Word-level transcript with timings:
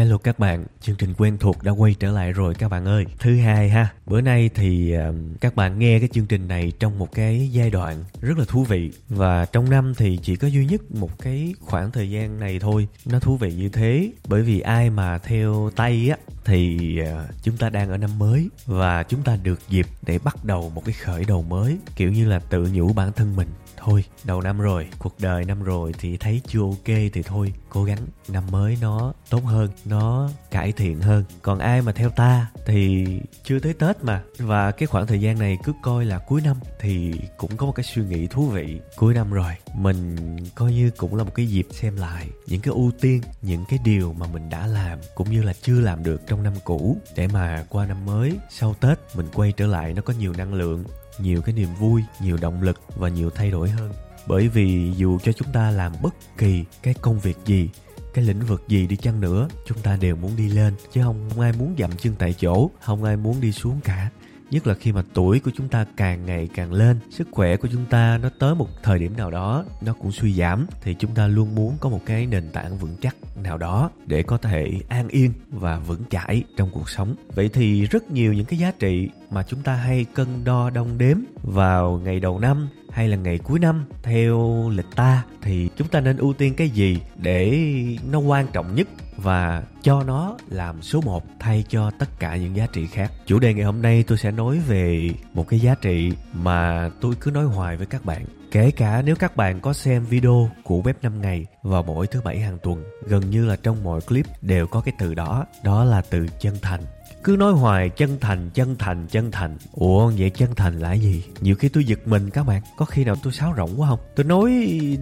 Hello 0.00 0.18
các 0.18 0.38
bạn, 0.38 0.64
chương 0.80 0.96
trình 0.96 1.14
quen 1.18 1.38
thuộc 1.38 1.62
đã 1.62 1.72
quay 1.72 1.94
trở 2.00 2.10
lại 2.10 2.32
rồi 2.32 2.54
các 2.54 2.68
bạn 2.68 2.84
ơi. 2.84 3.04
Thứ 3.18 3.36
hai 3.36 3.68
ha, 3.68 3.88
bữa 4.06 4.20
nay 4.20 4.50
thì 4.54 4.94
các 5.40 5.56
bạn 5.56 5.78
nghe 5.78 5.98
cái 5.98 6.08
chương 6.12 6.26
trình 6.26 6.48
này 6.48 6.72
trong 6.78 6.98
một 6.98 7.12
cái 7.12 7.48
giai 7.52 7.70
đoạn 7.70 8.04
rất 8.20 8.38
là 8.38 8.44
thú 8.48 8.64
vị. 8.64 8.90
Và 9.08 9.44
trong 9.44 9.70
năm 9.70 9.94
thì 9.96 10.18
chỉ 10.22 10.36
có 10.36 10.48
duy 10.48 10.66
nhất 10.66 10.80
một 10.94 11.18
cái 11.18 11.54
khoảng 11.60 11.90
thời 11.90 12.10
gian 12.10 12.40
này 12.40 12.58
thôi 12.58 12.88
nó 13.06 13.20
thú 13.20 13.36
vị 13.36 13.52
như 13.52 13.68
thế. 13.68 14.10
Bởi 14.28 14.42
vì 14.42 14.60
ai 14.60 14.90
mà 14.90 15.18
theo 15.18 15.70
tay 15.76 16.08
á 16.10 16.16
thì 16.44 16.98
ờ, 16.98 17.26
chúng 17.42 17.56
ta 17.56 17.70
đang 17.70 17.90
ở 17.90 17.96
năm 17.96 18.18
mới 18.18 18.48
và 18.66 19.02
chúng 19.02 19.22
ta 19.22 19.36
được 19.42 19.60
dịp 19.68 19.86
để 20.06 20.18
bắt 20.24 20.44
đầu 20.44 20.72
một 20.74 20.84
cái 20.84 20.94
khởi 20.94 21.24
đầu 21.24 21.42
mới 21.42 21.78
kiểu 21.96 22.12
như 22.12 22.28
là 22.28 22.38
tự 22.38 22.68
nhủ 22.72 22.92
bản 22.92 23.12
thân 23.12 23.36
mình 23.36 23.48
thôi, 23.84 24.04
đầu 24.24 24.40
năm 24.40 24.60
rồi, 24.60 24.88
cuộc 24.98 25.14
đời 25.20 25.44
năm 25.44 25.62
rồi 25.62 25.92
thì 25.98 26.16
thấy 26.16 26.40
chưa 26.46 26.60
ok 26.60 26.86
thì 26.86 27.22
thôi, 27.22 27.52
cố 27.68 27.84
gắng 27.84 27.98
năm 28.28 28.44
mới 28.50 28.78
nó 28.80 29.12
tốt 29.30 29.44
hơn, 29.44 29.68
nó 29.84 30.30
cải 30.50 30.72
thiện 30.72 31.00
hơn. 31.00 31.24
Còn 31.42 31.58
ai 31.58 31.82
mà 31.82 31.92
theo 31.92 32.10
ta 32.10 32.46
thì 32.66 33.06
chưa 33.44 33.58
tới 33.58 33.72
tết 33.72 34.04
mà. 34.04 34.22
Và 34.38 34.70
cái 34.70 34.86
khoảng 34.86 35.06
thời 35.06 35.20
gian 35.20 35.38
này 35.38 35.58
cứ 35.64 35.72
coi 35.82 36.04
là 36.04 36.18
cuối 36.18 36.40
năm 36.44 36.56
thì 36.80 37.12
cũng 37.36 37.56
có 37.56 37.66
một 37.66 37.72
cái 37.72 37.84
suy 37.84 38.02
nghĩ 38.02 38.26
thú 38.26 38.46
vị. 38.46 38.80
Cuối 38.96 39.14
năm 39.14 39.30
rồi, 39.30 39.52
mình 39.74 40.36
coi 40.54 40.72
như 40.72 40.90
cũng 40.96 41.14
là 41.14 41.24
một 41.24 41.34
cái 41.34 41.46
dịp 41.46 41.66
xem 41.70 41.96
lại 41.96 42.28
những 42.46 42.60
cái 42.60 42.74
ưu 42.74 42.90
tiên, 43.00 43.22
những 43.42 43.64
cái 43.68 43.78
điều 43.84 44.12
mà 44.12 44.26
mình 44.26 44.50
đã 44.50 44.66
làm 44.66 44.98
cũng 45.14 45.30
như 45.30 45.42
là 45.42 45.52
chưa 45.62 45.80
làm 45.80 46.04
được 46.04 46.26
trong 46.26 46.42
năm 46.42 46.54
cũ. 46.64 46.96
Để 47.16 47.26
mà 47.26 47.64
qua 47.68 47.86
năm 47.86 48.04
mới, 48.04 48.38
sau 48.50 48.74
tết 48.80 48.98
mình 49.14 49.26
quay 49.34 49.52
trở 49.52 49.66
lại 49.66 49.94
nó 49.94 50.02
có 50.02 50.12
nhiều 50.18 50.32
năng 50.32 50.54
lượng 50.54 50.84
nhiều 51.22 51.42
cái 51.42 51.54
niềm 51.54 51.68
vui 51.78 52.04
nhiều 52.20 52.36
động 52.40 52.62
lực 52.62 52.80
và 52.96 53.08
nhiều 53.08 53.30
thay 53.30 53.50
đổi 53.50 53.70
hơn. 53.70 53.92
Bởi 54.26 54.48
vì 54.48 54.92
dù 54.96 55.18
cho 55.18 55.32
chúng 55.32 55.52
ta 55.52 55.70
làm 55.70 55.92
bất 56.02 56.14
kỳ 56.38 56.64
cái 56.82 56.94
công 56.94 57.20
việc 57.20 57.36
gì 57.44 57.68
cái 58.14 58.24
lĩnh 58.24 58.40
vực 58.40 58.68
gì 58.68 58.86
đi 58.86 58.96
chăng 58.96 59.20
nữa 59.20 59.48
chúng 59.66 59.78
ta 59.78 59.96
đều 59.96 60.16
muốn 60.16 60.36
đi 60.36 60.48
lên 60.48 60.74
chứ 60.92 61.02
không, 61.02 61.40
ai 61.40 61.52
muốn 61.52 61.74
dậm 61.78 61.90
chân 61.98 62.14
tại 62.18 62.32
chỗ 62.32 62.70
không 62.80 63.04
ai 63.04 63.16
muốn 63.16 63.40
đi 63.40 63.52
xuống 63.52 63.80
cả 63.84 64.10
nhất 64.50 64.66
là 64.66 64.74
khi 64.74 64.92
mà 64.92 65.02
tuổi 65.14 65.40
của 65.40 65.50
chúng 65.56 65.68
ta 65.68 65.86
càng 65.96 66.26
ngày 66.26 66.48
càng 66.54 66.72
lên, 66.72 66.98
sức 67.10 67.28
khỏe 67.30 67.56
của 67.56 67.68
chúng 67.72 67.86
ta 67.86 68.18
nó 68.22 68.28
tới 68.38 68.54
một 68.54 68.68
thời 68.82 68.98
điểm 68.98 69.16
nào 69.16 69.30
đó, 69.30 69.64
nó 69.80 69.92
cũng 69.92 70.12
suy 70.12 70.32
giảm, 70.32 70.66
thì 70.82 70.94
chúng 70.98 71.14
ta 71.14 71.26
luôn 71.26 71.54
muốn 71.54 71.76
có 71.80 71.88
một 71.88 72.00
cái 72.06 72.26
nền 72.26 72.50
tảng 72.52 72.78
vững 72.78 72.96
chắc 73.00 73.16
nào 73.36 73.58
đó 73.58 73.90
để 74.06 74.22
có 74.22 74.36
thể 74.36 74.80
an 74.88 75.08
yên 75.08 75.32
và 75.50 75.78
vững 75.78 76.02
chãi 76.10 76.42
trong 76.56 76.70
cuộc 76.72 76.90
sống. 76.90 77.14
Vậy 77.34 77.48
thì 77.48 77.86
rất 77.86 78.10
nhiều 78.10 78.32
những 78.32 78.44
cái 78.44 78.58
giá 78.58 78.72
trị 78.78 79.08
mà 79.30 79.42
chúng 79.42 79.62
ta 79.62 79.74
hay 79.74 80.06
cân 80.14 80.44
đo 80.44 80.70
đong 80.70 80.98
đếm 80.98 81.16
vào 81.42 82.00
ngày 82.04 82.20
đầu 82.20 82.38
năm 82.38 82.68
hay 82.92 83.08
là 83.08 83.16
ngày 83.16 83.38
cuối 83.38 83.58
năm, 83.58 83.84
theo 84.02 84.68
lịch 84.74 84.96
ta, 84.96 85.22
thì 85.42 85.68
chúng 85.76 85.88
ta 85.88 86.00
nên 86.00 86.16
ưu 86.16 86.32
tiên 86.32 86.54
cái 86.54 86.70
gì 86.70 87.00
để 87.16 87.68
nó 88.10 88.18
quan 88.18 88.46
trọng 88.52 88.74
nhất 88.74 88.88
và 89.16 89.62
cho 89.82 90.02
nó 90.02 90.36
làm 90.48 90.82
số 90.82 91.00
1 91.00 91.24
thay 91.38 91.64
cho 91.68 91.90
tất 91.90 92.08
cả 92.18 92.36
những 92.36 92.56
giá 92.56 92.66
trị 92.72 92.86
khác. 92.86 93.12
Chủ 93.26 93.38
đề 93.38 93.54
ngày 93.54 93.64
hôm 93.64 93.82
nay 93.82 94.04
tôi 94.06 94.18
sẽ 94.18 94.30
nói 94.30 94.58
về 94.58 95.10
một 95.34 95.48
cái 95.48 95.60
giá 95.60 95.74
trị 95.74 96.12
mà 96.32 96.90
tôi 97.00 97.14
cứ 97.20 97.30
nói 97.30 97.44
hoài 97.44 97.76
với 97.76 97.86
các 97.86 98.04
bạn. 98.04 98.24
Kể 98.50 98.70
cả 98.70 99.02
nếu 99.02 99.16
các 99.16 99.36
bạn 99.36 99.60
có 99.60 99.72
xem 99.72 100.04
video 100.04 100.50
của 100.64 100.80
web 100.80 100.94
5 101.02 101.20
ngày 101.20 101.46
vào 101.62 101.82
mỗi 101.82 102.06
thứ 102.06 102.20
bảy 102.24 102.38
hàng 102.38 102.58
tuần, 102.62 102.84
gần 103.06 103.30
như 103.30 103.46
là 103.46 103.56
trong 103.56 103.84
mọi 103.84 104.00
clip 104.00 104.26
đều 104.42 104.66
có 104.66 104.80
cái 104.80 104.94
từ 104.98 105.14
đó, 105.14 105.46
đó 105.64 105.84
là 105.84 106.02
từ 106.10 106.26
chân 106.40 106.54
thành. 106.62 106.80
Cứ 107.24 107.36
nói 107.38 107.52
hoài 107.52 107.88
chân 107.88 108.18
thành 108.20 108.50
chân 108.54 108.76
thành 108.78 109.06
chân 109.06 109.30
thành. 109.30 109.58
Ủa 109.72 110.12
vậy 110.18 110.30
chân 110.30 110.54
thành 110.56 110.78
là 110.78 110.92
gì? 110.92 111.24
Nhiều 111.40 111.54
khi 111.56 111.68
tôi 111.68 111.84
giật 111.84 111.98
mình 112.06 112.30
các 112.30 112.46
bạn 112.46 112.62
có 112.76 112.84
khi 112.84 113.04
nào 113.04 113.16
tôi 113.22 113.32
sáo 113.32 113.54
rỗng 113.56 113.80
quá 113.80 113.88
không? 113.88 114.00
Tôi 114.16 114.24
nói 114.24 114.50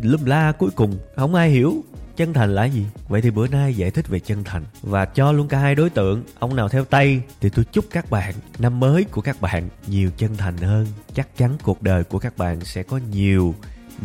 lum 0.02 0.24
la 0.24 0.52
cuối 0.52 0.70
cùng 0.74 0.98
không 1.16 1.34
ai 1.34 1.50
hiểu 1.50 1.84
chân 2.18 2.32
thành 2.32 2.54
là 2.54 2.64
gì? 2.64 2.86
Vậy 3.08 3.22
thì 3.22 3.30
bữa 3.30 3.48
nay 3.48 3.74
giải 3.74 3.90
thích 3.90 4.08
về 4.08 4.18
chân 4.18 4.44
thành 4.44 4.64
và 4.82 5.04
cho 5.04 5.32
luôn 5.32 5.48
cả 5.48 5.58
hai 5.58 5.74
đối 5.74 5.90
tượng, 5.90 6.22
ông 6.38 6.56
nào 6.56 6.68
theo 6.68 6.84
tay 6.84 7.22
thì 7.40 7.48
tôi 7.48 7.64
chúc 7.64 7.84
các 7.90 8.10
bạn 8.10 8.34
năm 8.58 8.80
mới 8.80 9.04
của 9.04 9.20
các 9.20 9.40
bạn 9.40 9.68
nhiều 9.86 10.10
chân 10.16 10.36
thành 10.36 10.56
hơn. 10.56 10.86
Chắc 11.14 11.36
chắn 11.36 11.56
cuộc 11.62 11.82
đời 11.82 12.04
của 12.04 12.18
các 12.18 12.36
bạn 12.36 12.60
sẽ 12.60 12.82
có 12.82 13.00
nhiều 13.10 13.54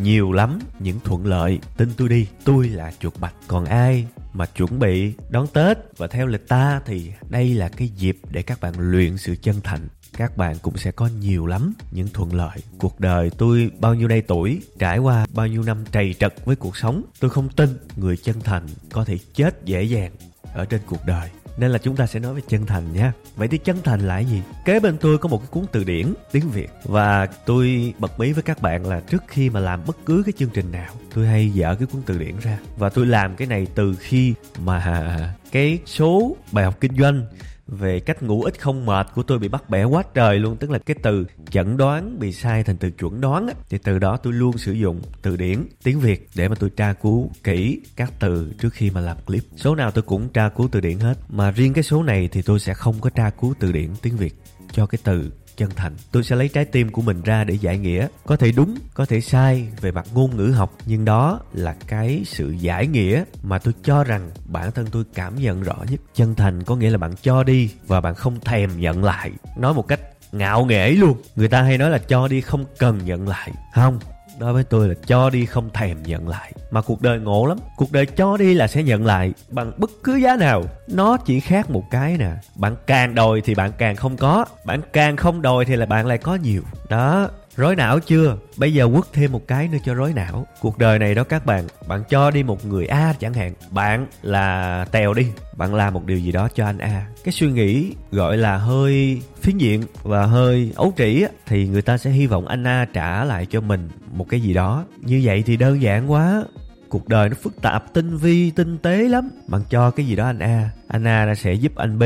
nhiều 0.02 0.32
lắm 0.32 0.58
những 0.78 1.00
thuận 1.04 1.26
lợi. 1.26 1.58
Tin 1.76 1.90
tôi 1.96 2.08
đi, 2.08 2.26
tôi 2.44 2.68
là 2.68 2.92
chuột 2.98 3.14
bạch. 3.20 3.34
Còn 3.46 3.64
ai 3.64 4.06
mà 4.32 4.46
chuẩn 4.46 4.78
bị 4.78 5.14
đón 5.28 5.46
tết 5.46 5.78
và 5.96 6.06
theo 6.06 6.26
lịch 6.26 6.48
ta 6.48 6.80
thì 6.86 7.12
đây 7.28 7.54
là 7.54 7.68
cái 7.68 7.88
dịp 7.88 8.18
để 8.30 8.42
các 8.42 8.60
bạn 8.60 8.74
luyện 8.78 9.16
sự 9.16 9.36
chân 9.42 9.60
thành 9.64 9.88
các 10.16 10.36
bạn 10.36 10.56
cũng 10.62 10.76
sẽ 10.76 10.90
có 10.90 11.08
nhiều 11.20 11.46
lắm 11.46 11.74
những 11.90 12.08
thuận 12.12 12.34
lợi. 12.34 12.58
Cuộc 12.78 13.00
đời 13.00 13.30
tôi 13.38 13.70
bao 13.80 13.94
nhiêu 13.94 14.08
đây 14.08 14.22
tuổi? 14.22 14.60
Trải 14.78 14.98
qua 14.98 15.26
bao 15.34 15.46
nhiêu 15.46 15.62
năm 15.62 15.84
trầy 15.92 16.14
trật 16.20 16.34
với 16.44 16.56
cuộc 16.56 16.76
sống, 16.76 17.02
tôi 17.20 17.30
không 17.30 17.48
tin 17.48 17.78
người 17.96 18.16
chân 18.16 18.40
thành 18.40 18.66
có 18.92 19.04
thể 19.04 19.18
chết 19.34 19.64
dễ 19.64 19.82
dàng 19.82 20.12
ở 20.54 20.64
trên 20.64 20.80
cuộc 20.86 21.06
đời. 21.06 21.28
Nên 21.58 21.70
là 21.70 21.78
chúng 21.78 21.96
ta 21.96 22.06
sẽ 22.06 22.20
nói 22.20 22.34
về 22.34 22.40
chân 22.48 22.66
thành 22.66 22.92
nha. 22.92 23.12
Vậy 23.36 23.48
thì 23.48 23.58
chân 23.58 23.76
thành 23.84 24.00
là 24.00 24.18
gì? 24.18 24.42
Kế 24.64 24.80
bên 24.80 24.96
tôi 24.98 25.18
có 25.18 25.28
một 25.28 25.38
cái 25.38 25.48
cuốn 25.50 25.64
từ 25.72 25.84
điển, 25.84 26.14
tiếng 26.32 26.50
việt. 26.50 26.70
Và 26.84 27.26
tôi 27.26 27.94
bật 27.98 28.20
mí 28.20 28.32
với 28.32 28.42
các 28.42 28.62
bạn 28.62 28.86
là 28.86 29.00
trước 29.00 29.22
khi 29.28 29.50
mà 29.50 29.60
làm 29.60 29.80
bất 29.86 29.96
cứ 30.06 30.22
cái 30.26 30.32
chương 30.38 30.50
trình 30.54 30.72
nào, 30.72 30.94
tôi 31.14 31.26
hay 31.26 31.50
dở 31.50 31.74
cái 31.74 31.86
cuốn 31.92 32.02
từ 32.06 32.18
điển 32.18 32.34
ra. 32.42 32.58
Và 32.78 32.88
tôi 32.88 33.06
làm 33.06 33.36
cái 33.36 33.46
này 33.48 33.66
từ 33.74 33.94
khi 34.00 34.34
mà 34.58 35.34
cái 35.54 35.78
số 35.86 36.36
bài 36.52 36.64
học 36.64 36.80
kinh 36.80 36.96
doanh 36.98 37.26
về 37.66 38.00
cách 38.00 38.22
ngủ 38.22 38.42
ít 38.42 38.60
không 38.60 38.86
mệt 38.86 39.06
của 39.14 39.22
tôi 39.22 39.38
bị 39.38 39.48
bắt 39.48 39.70
bẻ 39.70 39.84
quá 39.84 40.02
trời 40.14 40.38
luôn. 40.38 40.56
Tức 40.56 40.70
là 40.70 40.78
cái 40.78 40.96
từ 41.02 41.26
chẩn 41.50 41.76
đoán 41.76 42.18
bị 42.18 42.32
sai 42.32 42.64
thành 42.64 42.76
từ 42.76 42.90
chuẩn 42.90 43.20
đoán 43.20 43.46
ấy. 43.46 43.54
thì 43.70 43.78
từ 43.78 43.98
đó 43.98 44.16
tôi 44.16 44.32
luôn 44.32 44.58
sử 44.58 44.72
dụng 44.72 45.00
từ 45.22 45.36
điển 45.36 45.66
tiếng 45.82 46.00
việt 46.00 46.28
để 46.34 46.48
mà 46.48 46.54
tôi 46.54 46.70
tra 46.70 46.92
cứu 46.92 47.30
kỹ 47.44 47.80
các 47.96 48.12
từ 48.20 48.52
trước 48.60 48.72
khi 48.72 48.90
mà 48.90 49.00
làm 49.00 49.16
clip. 49.26 49.44
Số 49.56 49.74
nào 49.74 49.90
tôi 49.90 50.02
cũng 50.02 50.28
tra 50.28 50.48
cứu 50.48 50.68
từ 50.72 50.80
điển 50.80 50.98
hết. 50.98 51.18
Mà 51.28 51.50
riêng 51.50 51.72
cái 51.72 51.84
số 51.84 52.02
này 52.02 52.28
thì 52.32 52.42
tôi 52.42 52.60
sẽ 52.60 52.74
không 52.74 53.00
có 53.00 53.10
tra 53.10 53.30
cứu 53.30 53.54
từ 53.58 53.72
điển 53.72 53.90
tiếng 54.02 54.16
việt 54.16 54.34
cho 54.72 54.86
cái 54.86 54.98
từ 55.04 55.30
chân 55.56 55.70
thành. 55.76 55.96
Tôi 56.12 56.24
sẽ 56.24 56.36
lấy 56.36 56.48
trái 56.48 56.64
tim 56.64 56.92
của 56.92 57.02
mình 57.02 57.22
ra 57.22 57.44
để 57.44 57.54
giải 57.54 57.78
nghĩa. 57.78 58.08
Có 58.26 58.36
thể 58.36 58.52
đúng, 58.52 58.74
có 58.94 59.06
thể 59.06 59.20
sai 59.20 59.68
về 59.80 59.92
mặt 59.92 60.06
ngôn 60.14 60.36
ngữ 60.36 60.50
học, 60.50 60.72
nhưng 60.86 61.04
đó 61.04 61.40
là 61.52 61.76
cái 61.86 62.22
sự 62.26 62.50
giải 62.50 62.86
nghĩa 62.86 63.24
mà 63.42 63.58
tôi 63.58 63.74
cho 63.84 64.04
rằng 64.04 64.30
bản 64.46 64.72
thân 64.72 64.86
tôi 64.92 65.04
cảm 65.14 65.36
nhận 65.36 65.62
rõ 65.62 65.76
nhất. 65.90 66.00
Chân 66.14 66.34
thành 66.34 66.62
có 66.62 66.76
nghĩa 66.76 66.90
là 66.90 66.98
bạn 66.98 67.14
cho 67.22 67.42
đi 67.42 67.70
và 67.86 68.00
bạn 68.00 68.14
không 68.14 68.40
thèm 68.40 68.70
nhận 68.80 69.04
lại. 69.04 69.30
Nói 69.56 69.74
một 69.74 69.88
cách 69.88 70.00
ngạo 70.32 70.64
nghễ 70.64 70.90
luôn. 70.90 71.16
Người 71.36 71.48
ta 71.48 71.62
hay 71.62 71.78
nói 71.78 71.90
là 71.90 71.98
cho 71.98 72.28
đi 72.28 72.40
không 72.40 72.64
cần 72.78 73.04
nhận 73.04 73.28
lại. 73.28 73.52
Không 73.74 73.98
đối 74.38 74.52
với 74.52 74.64
tôi 74.64 74.88
là 74.88 74.94
cho 75.06 75.30
đi 75.30 75.46
không 75.46 75.70
thèm 75.70 76.02
nhận 76.02 76.28
lại. 76.28 76.52
Mà 76.70 76.82
cuộc 76.82 77.02
đời 77.02 77.18
ngộ 77.18 77.46
lắm. 77.46 77.58
Cuộc 77.76 77.92
đời 77.92 78.06
cho 78.06 78.36
đi 78.36 78.54
là 78.54 78.66
sẽ 78.66 78.82
nhận 78.82 79.06
lại 79.06 79.32
bằng 79.50 79.72
bất 79.76 79.90
cứ 80.04 80.14
giá 80.14 80.36
nào. 80.36 80.62
Nó 80.88 81.16
chỉ 81.16 81.40
khác 81.40 81.70
một 81.70 81.84
cái 81.90 82.16
nè. 82.18 82.30
Bạn 82.54 82.76
càng 82.86 83.14
đòi 83.14 83.40
thì 83.40 83.54
bạn 83.54 83.72
càng 83.78 83.96
không 83.96 84.16
có. 84.16 84.44
Bạn 84.64 84.80
càng 84.92 85.16
không 85.16 85.42
đòi 85.42 85.64
thì 85.64 85.76
là 85.76 85.86
bạn 85.86 86.06
lại 86.06 86.18
có 86.18 86.34
nhiều. 86.34 86.62
Đó 86.88 87.28
rối 87.56 87.76
não 87.76 88.00
chưa? 88.00 88.36
Bây 88.56 88.74
giờ 88.74 88.88
quất 88.92 89.04
thêm 89.12 89.32
một 89.32 89.48
cái 89.48 89.68
nữa 89.68 89.78
cho 89.84 89.94
rối 89.94 90.12
não. 90.12 90.46
Cuộc 90.60 90.78
đời 90.78 90.98
này 90.98 91.14
đó 91.14 91.24
các 91.24 91.46
bạn 91.46 91.66
bạn 91.86 92.04
cho 92.08 92.30
đi 92.30 92.42
một 92.42 92.66
người 92.66 92.86
a 92.86 93.12
chẳng 93.20 93.34
hạn. 93.34 93.52
Bạn 93.70 94.06
là 94.22 94.84
tèo 94.92 95.14
đi, 95.14 95.26
bạn 95.56 95.74
làm 95.74 95.94
một 95.94 96.04
điều 96.06 96.18
gì 96.18 96.32
đó 96.32 96.48
cho 96.54 96.66
anh 96.66 96.78
a. 96.78 97.06
Cái 97.24 97.32
suy 97.32 97.50
nghĩ 97.50 97.92
gọi 98.10 98.36
là 98.36 98.56
hơi 98.56 99.22
phiến 99.40 99.58
diện 99.58 99.82
và 100.02 100.26
hơi 100.26 100.72
ấu 100.76 100.92
trĩ 100.96 101.24
thì 101.46 101.68
người 101.68 101.82
ta 101.82 101.98
sẽ 101.98 102.10
hy 102.10 102.26
vọng 102.26 102.46
anh 102.46 102.66
a 102.66 102.84
trả 102.92 103.24
lại 103.24 103.46
cho 103.50 103.60
mình 103.60 103.88
một 104.12 104.28
cái 104.28 104.40
gì 104.40 104.54
đó. 104.54 104.84
Như 105.00 105.20
vậy 105.24 105.42
thì 105.46 105.56
đơn 105.56 105.82
giản 105.82 106.12
quá 106.12 106.44
cuộc 106.94 107.08
đời 107.08 107.28
nó 107.28 107.34
phức 107.42 107.62
tạp, 107.62 107.92
tinh 107.92 108.16
vi, 108.16 108.50
tinh 108.50 108.78
tế 108.78 109.08
lắm. 109.08 109.30
Bạn 109.46 109.62
cho 109.70 109.90
cái 109.90 110.06
gì 110.06 110.16
đó 110.16 110.26
anh 110.26 110.38
a 110.38 110.70
anh 110.88 111.06
a 111.06 111.26
nó 111.26 111.34
sẽ 111.34 111.54
giúp 111.54 111.76
anh 111.76 111.98
b 111.98 112.02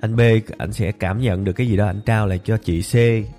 anh 0.00 0.16
b 0.16 0.20
anh 0.58 0.72
sẽ 0.72 0.92
cảm 0.92 1.20
nhận 1.20 1.44
được 1.44 1.52
cái 1.52 1.66
gì 1.68 1.76
đó 1.76 1.86
anh 1.86 2.00
trao 2.06 2.26
lại 2.26 2.40
cho 2.44 2.56
chị 2.56 2.82
c 2.82 2.92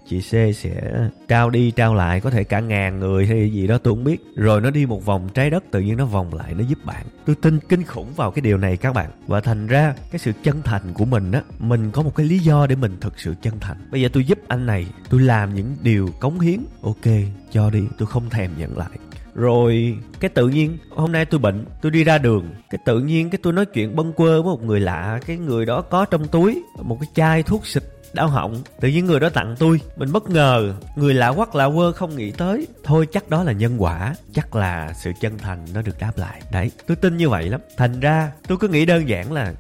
chị 0.10 0.22
c 0.22 0.56
sẽ 0.56 0.82
trao 1.28 1.50
đi 1.50 1.72
trao 1.72 1.96
lại, 1.96 2.22
có 2.22 2.30
thể 2.30 2.44
cả 2.44 2.60
ngàn 2.60 3.00
người 3.00 3.28
hay 3.28 3.50
gì 3.50 3.68
đó 3.68 3.78
tôi 3.78 3.94
không 3.94 4.04
biết. 4.04 4.18
Rồi 4.36 4.62
nó 4.62 4.70
đi 4.70 4.86
một 4.86 5.06
vòng 5.06 5.30
trái 5.34 5.50
đất, 5.50 5.64
tự 5.72 5.80
nhiên 5.80 5.98
nó 5.98 6.06
vòng 6.06 6.34
lại, 6.34 6.54
nó 6.54 6.64
giúp 6.64 6.86
bạn. 6.86 7.06
Tôi 7.26 7.36
tin 7.42 7.60
kinh 7.70 7.84
khủng 7.84 8.14
vào 8.16 8.32
cái 8.32 8.42
điều 8.42 8.58
này 8.58 8.78
các 8.78 8.94
bạn. 8.94 9.10
Và 9.28 9.40
thành 9.40 9.68
ra, 9.68 9.94
cái 10.12 10.20
sự 10.20 10.32
chân 10.44 10.62
thành 10.62 10.94
của 10.94 11.06
mình 11.06 11.32
á, 11.32 11.42
mình 11.60 11.92
có 11.92 12.02
một 12.02 12.16
cái 12.16 12.26
lý 12.26 12.40
do 12.40 12.68
để 12.68 12.76
mình 12.76 12.98
thực 13.02 13.20
sự 13.20 13.36
chân 13.42 13.54
thành. 13.60 13.78
Bây 13.92 14.02
giờ 14.02 14.10
tôi 14.14 14.24
giúp 14.26 14.40
anh 14.48 14.66
này, 14.66 14.88
tôi 15.10 15.22
làm 15.22 15.54
những 15.54 15.76
điều 15.82 16.10
cống 16.20 16.40
hiến. 16.40 16.60
Ok, 16.82 17.14
cho 17.52 17.70
đi, 17.70 17.84
tôi 17.98 18.08
không 18.08 18.30
thèm 18.30 18.52
nhận 18.58 18.78
lại 18.78 18.90
rồi 19.36 19.98
cái 20.20 20.30
tự 20.30 20.48
nhiên, 20.48 20.78
hôm 20.90 21.12
nay 21.12 21.26
tôi 21.26 21.40
bệnh, 21.40 21.66
tôi 21.82 21.92
đi 21.92 22.04
ra 22.04 22.18
đường. 22.18 22.50
Cái 22.70 22.80
tự 22.86 23.00
nhiên 23.00 23.30
cái 23.30 23.40
tôi 23.44 23.54
nói 23.54 23.66
chuyện 23.66 23.96
bâng 23.96 24.14
quơ 24.14 24.42
với 24.42 24.52
một 24.52 24.64
người 24.64 24.80
lạ, 24.80 25.20
cái 25.26 25.38
người 25.38 25.66
đó 25.66 25.82
có 25.82 26.06
trong 26.06 26.28
túi 26.28 26.64
một 26.82 26.98
cái 27.00 27.10
chai 27.16 27.44
thuốc 27.44 27.68
xịt 27.68 27.84
đau 28.14 28.28
họng. 28.28 28.62
Tự 28.80 28.88
nhiên 28.88 29.06
người 29.06 29.20
đó 29.20 29.30
tặng 29.30 29.56
tôi, 29.60 29.80
mình 29.96 30.12
bất 30.12 30.30
ngờ. 30.30 30.74
Người 30.96 31.14
lạ 31.14 31.32
quắc 31.32 31.56
lạ 31.56 31.70
quơ 31.76 31.92
không 31.92 32.16
nghĩ 32.16 32.32
tới. 32.32 32.68
Thôi 32.84 33.08
chắc 33.12 33.30
đó 33.30 33.44
là 33.44 33.52
nhân 33.52 33.82
quả, 33.82 34.16
chắc 34.34 34.56
là 34.56 34.94
sự 34.94 35.12
chân 35.22 35.38
thành 35.38 35.66
nó 35.74 35.82
được 35.82 36.00
đáp 36.00 36.12
lại. 36.16 36.42
Đấy, 36.52 36.72
tôi 36.88 36.98
tin 36.98 37.18
như 37.18 37.30
vậy 37.30 37.50
lắm. 37.50 37.62
Thành 37.78 38.00
ra 38.00 38.32
tôi 38.48 38.58
cứ 38.58 38.68
nghĩ 38.68 38.86
đơn 38.86 39.10
giản 39.10 39.32
là 39.32 39.54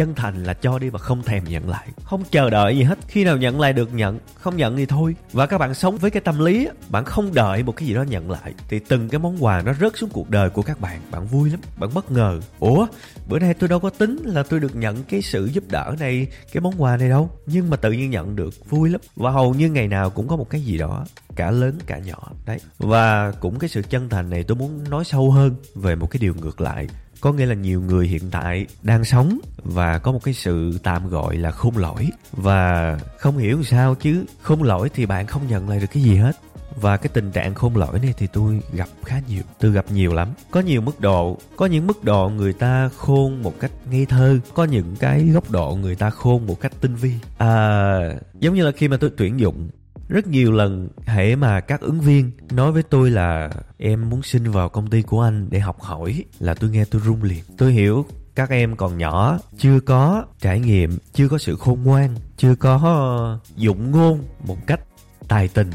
chân 0.00 0.14
thành 0.14 0.44
là 0.44 0.54
cho 0.54 0.78
đi 0.78 0.88
và 0.88 0.98
không 0.98 1.22
thèm 1.22 1.44
nhận 1.44 1.68
lại. 1.68 1.88
Không 2.04 2.22
chờ 2.30 2.50
đợi 2.50 2.76
gì 2.76 2.82
hết. 2.82 2.98
Khi 3.08 3.24
nào 3.24 3.36
nhận 3.36 3.60
lại 3.60 3.72
được 3.72 3.94
nhận. 3.94 4.18
Không 4.34 4.56
nhận 4.56 4.76
thì 4.76 4.86
thôi. 4.86 5.14
Và 5.32 5.46
các 5.46 5.58
bạn 5.58 5.74
sống 5.74 5.96
với 5.96 6.10
cái 6.10 6.20
tâm 6.20 6.44
lý 6.44 6.68
bạn 6.88 7.04
không 7.04 7.34
đợi 7.34 7.62
một 7.62 7.72
cái 7.76 7.88
gì 7.88 7.94
đó 7.94 8.02
nhận 8.02 8.30
lại, 8.30 8.54
thì 8.68 8.78
từng 8.78 9.08
cái 9.08 9.18
món 9.18 9.44
quà 9.44 9.62
nó 9.62 9.72
rớt 9.80 9.96
xuống 9.96 10.10
cuộc 10.12 10.30
đời 10.30 10.50
của 10.50 10.62
các 10.62 10.80
bạn. 10.80 11.00
Bạn 11.10 11.26
vui 11.26 11.50
lắm. 11.50 11.60
Bạn 11.78 11.90
bất 11.94 12.10
ngờ. 12.10 12.40
Ủa, 12.58 12.86
bữa 13.28 13.38
nay 13.38 13.54
tôi 13.54 13.68
đâu 13.68 13.80
có 13.80 13.90
tính 13.90 14.16
là 14.24 14.42
tôi 14.42 14.60
được 14.60 14.76
nhận 14.76 15.02
cái 15.04 15.22
sự 15.22 15.46
giúp 15.46 15.64
đỡ 15.70 15.94
này, 16.00 16.26
cái 16.52 16.60
món 16.60 16.82
quà 16.82 16.96
này 16.96 17.08
đâu. 17.08 17.30
Nhưng 17.46 17.70
mà 17.70 17.76
tự 17.76 17.92
nhiên 17.92 18.10
nhận 18.10 18.36
được. 18.36 18.54
Vui 18.68 18.90
lắm. 18.90 19.00
Và 19.16 19.30
hầu 19.30 19.54
như 19.54 19.68
ngày 19.68 19.88
nào 19.88 20.10
cũng 20.10 20.28
có 20.28 20.36
một 20.36 20.50
cái 20.50 20.60
gì 20.60 20.78
đó, 20.78 21.04
cả 21.36 21.50
lớn, 21.50 21.78
cả 21.86 21.98
nhỏ. 21.98 22.30
Đấy. 22.46 22.58
Và 22.78 23.32
cũng 23.32 23.58
cái 23.58 23.68
sự 23.68 23.82
chân 23.90 24.08
thành 24.08 24.30
này 24.30 24.42
tôi 24.42 24.56
muốn 24.56 24.90
nói 24.90 25.04
sâu 25.04 25.30
hơn 25.30 25.54
về 25.74 25.94
một 25.94 26.10
cái 26.10 26.18
điều 26.20 26.34
ngược 26.34 26.60
lại 26.60 26.88
có 27.20 27.32
nghĩa 27.32 27.46
là 27.46 27.54
nhiều 27.54 27.80
người 27.80 28.06
hiện 28.06 28.30
tại 28.30 28.66
đang 28.82 29.04
sống 29.04 29.38
và 29.56 29.98
có 29.98 30.12
một 30.12 30.24
cái 30.24 30.34
sự 30.34 30.78
tạm 30.82 31.08
gọi 31.08 31.36
là 31.36 31.50
khôn 31.50 31.76
lỗi. 31.76 32.08
Và 32.32 32.98
không 33.18 33.38
hiểu 33.38 33.62
sao 33.62 33.94
chứ, 33.94 34.24
khôn 34.42 34.62
lỗi 34.62 34.90
thì 34.94 35.06
bạn 35.06 35.26
không 35.26 35.46
nhận 35.48 35.68
lại 35.68 35.80
được 35.80 35.86
cái 35.92 36.02
gì 36.02 36.16
hết. 36.16 36.36
Và 36.80 36.96
cái 36.96 37.10
tình 37.14 37.30
trạng 37.30 37.54
khôn 37.54 37.76
lỗi 37.76 37.98
này 37.98 38.14
thì 38.16 38.26
tôi 38.26 38.60
gặp 38.72 38.88
khá 39.04 39.20
nhiều, 39.28 39.42
tôi 39.60 39.72
gặp 39.72 39.84
nhiều 39.90 40.14
lắm. 40.14 40.28
Có 40.50 40.60
nhiều 40.60 40.80
mức 40.80 41.00
độ, 41.00 41.38
có 41.56 41.66
những 41.66 41.86
mức 41.86 42.04
độ 42.04 42.28
người 42.28 42.52
ta 42.52 42.88
khôn 42.96 43.42
một 43.42 43.60
cách 43.60 43.70
ngây 43.90 44.06
thơ, 44.06 44.38
có 44.54 44.64
những 44.64 44.96
cái 44.96 45.24
góc 45.24 45.50
độ 45.50 45.78
người 45.80 45.94
ta 45.94 46.10
khôn 46.10 46.46
một 46.46 46.60
cách 46.60 46.72
tinh 46.80 46.94
vi. 46.94 47.12
À 47.38 47.98
giống 48.40 48.54
như 48.54 48.64
là 48.64 48.72
khi 48.76 48.88
mà 48.88 48.96
tôi 48.96 49.10
tuyển 49.16 49.40
dụng 49.40 49.70
rất 50.10 50.26
nhiều 50.26 50.52
lần 50.52 50.88
hễ 51.06 51.36
mà 51.36 51.60
các 51.60 51.80
ứng 51.80 52.00
viên 52.00 52.30
nói 52.52 52.72
với 52.72 52.82
tôi 52.82 53.10
là 53.10 53.50
em 53.78 54.10
muốn 54.10 54.22
xin 54.22 54.50
vào 54.50 54.68
công 54.68 54.90
ty 54.90 55.02
của 55.02 55.20
anh 55.20 55.46
để 55.50 55.60
học 55.60 55.80
hỏi 55.80 56.24
là 56.38 56.54
tôi 56.54 56.70
nghe 56.70 56.84
tôi 56.84 57.02
rung 57.04 57.22
liền. 57.22 57.44
Tôi 57.58 57.72
hiểu 57.72 58.06
các 58.34 58.50
em 58.50 58.76
còn 58.76 58.98
nhỏ, 58.98 59.38
chưa 59.58 59.80
có 59.80 60.24
trải 60.40 60.60
nghiệm, 60.60 60.98
chưa 61.12 61.28
có 61.28 61.38
sự 61.38 61.56
khôn 61.56 61.82
ngoan, 61.84 62.14
chưa 62.36 62.54
có 62.54 62.80
ờ, 62.84 63.38
dụng 63.56 63.90
ngôn 63.90 64.24
một 64.46 64.66
cách 64.66 64.80
tài 65.28 65.48
tình. 65.48 65.70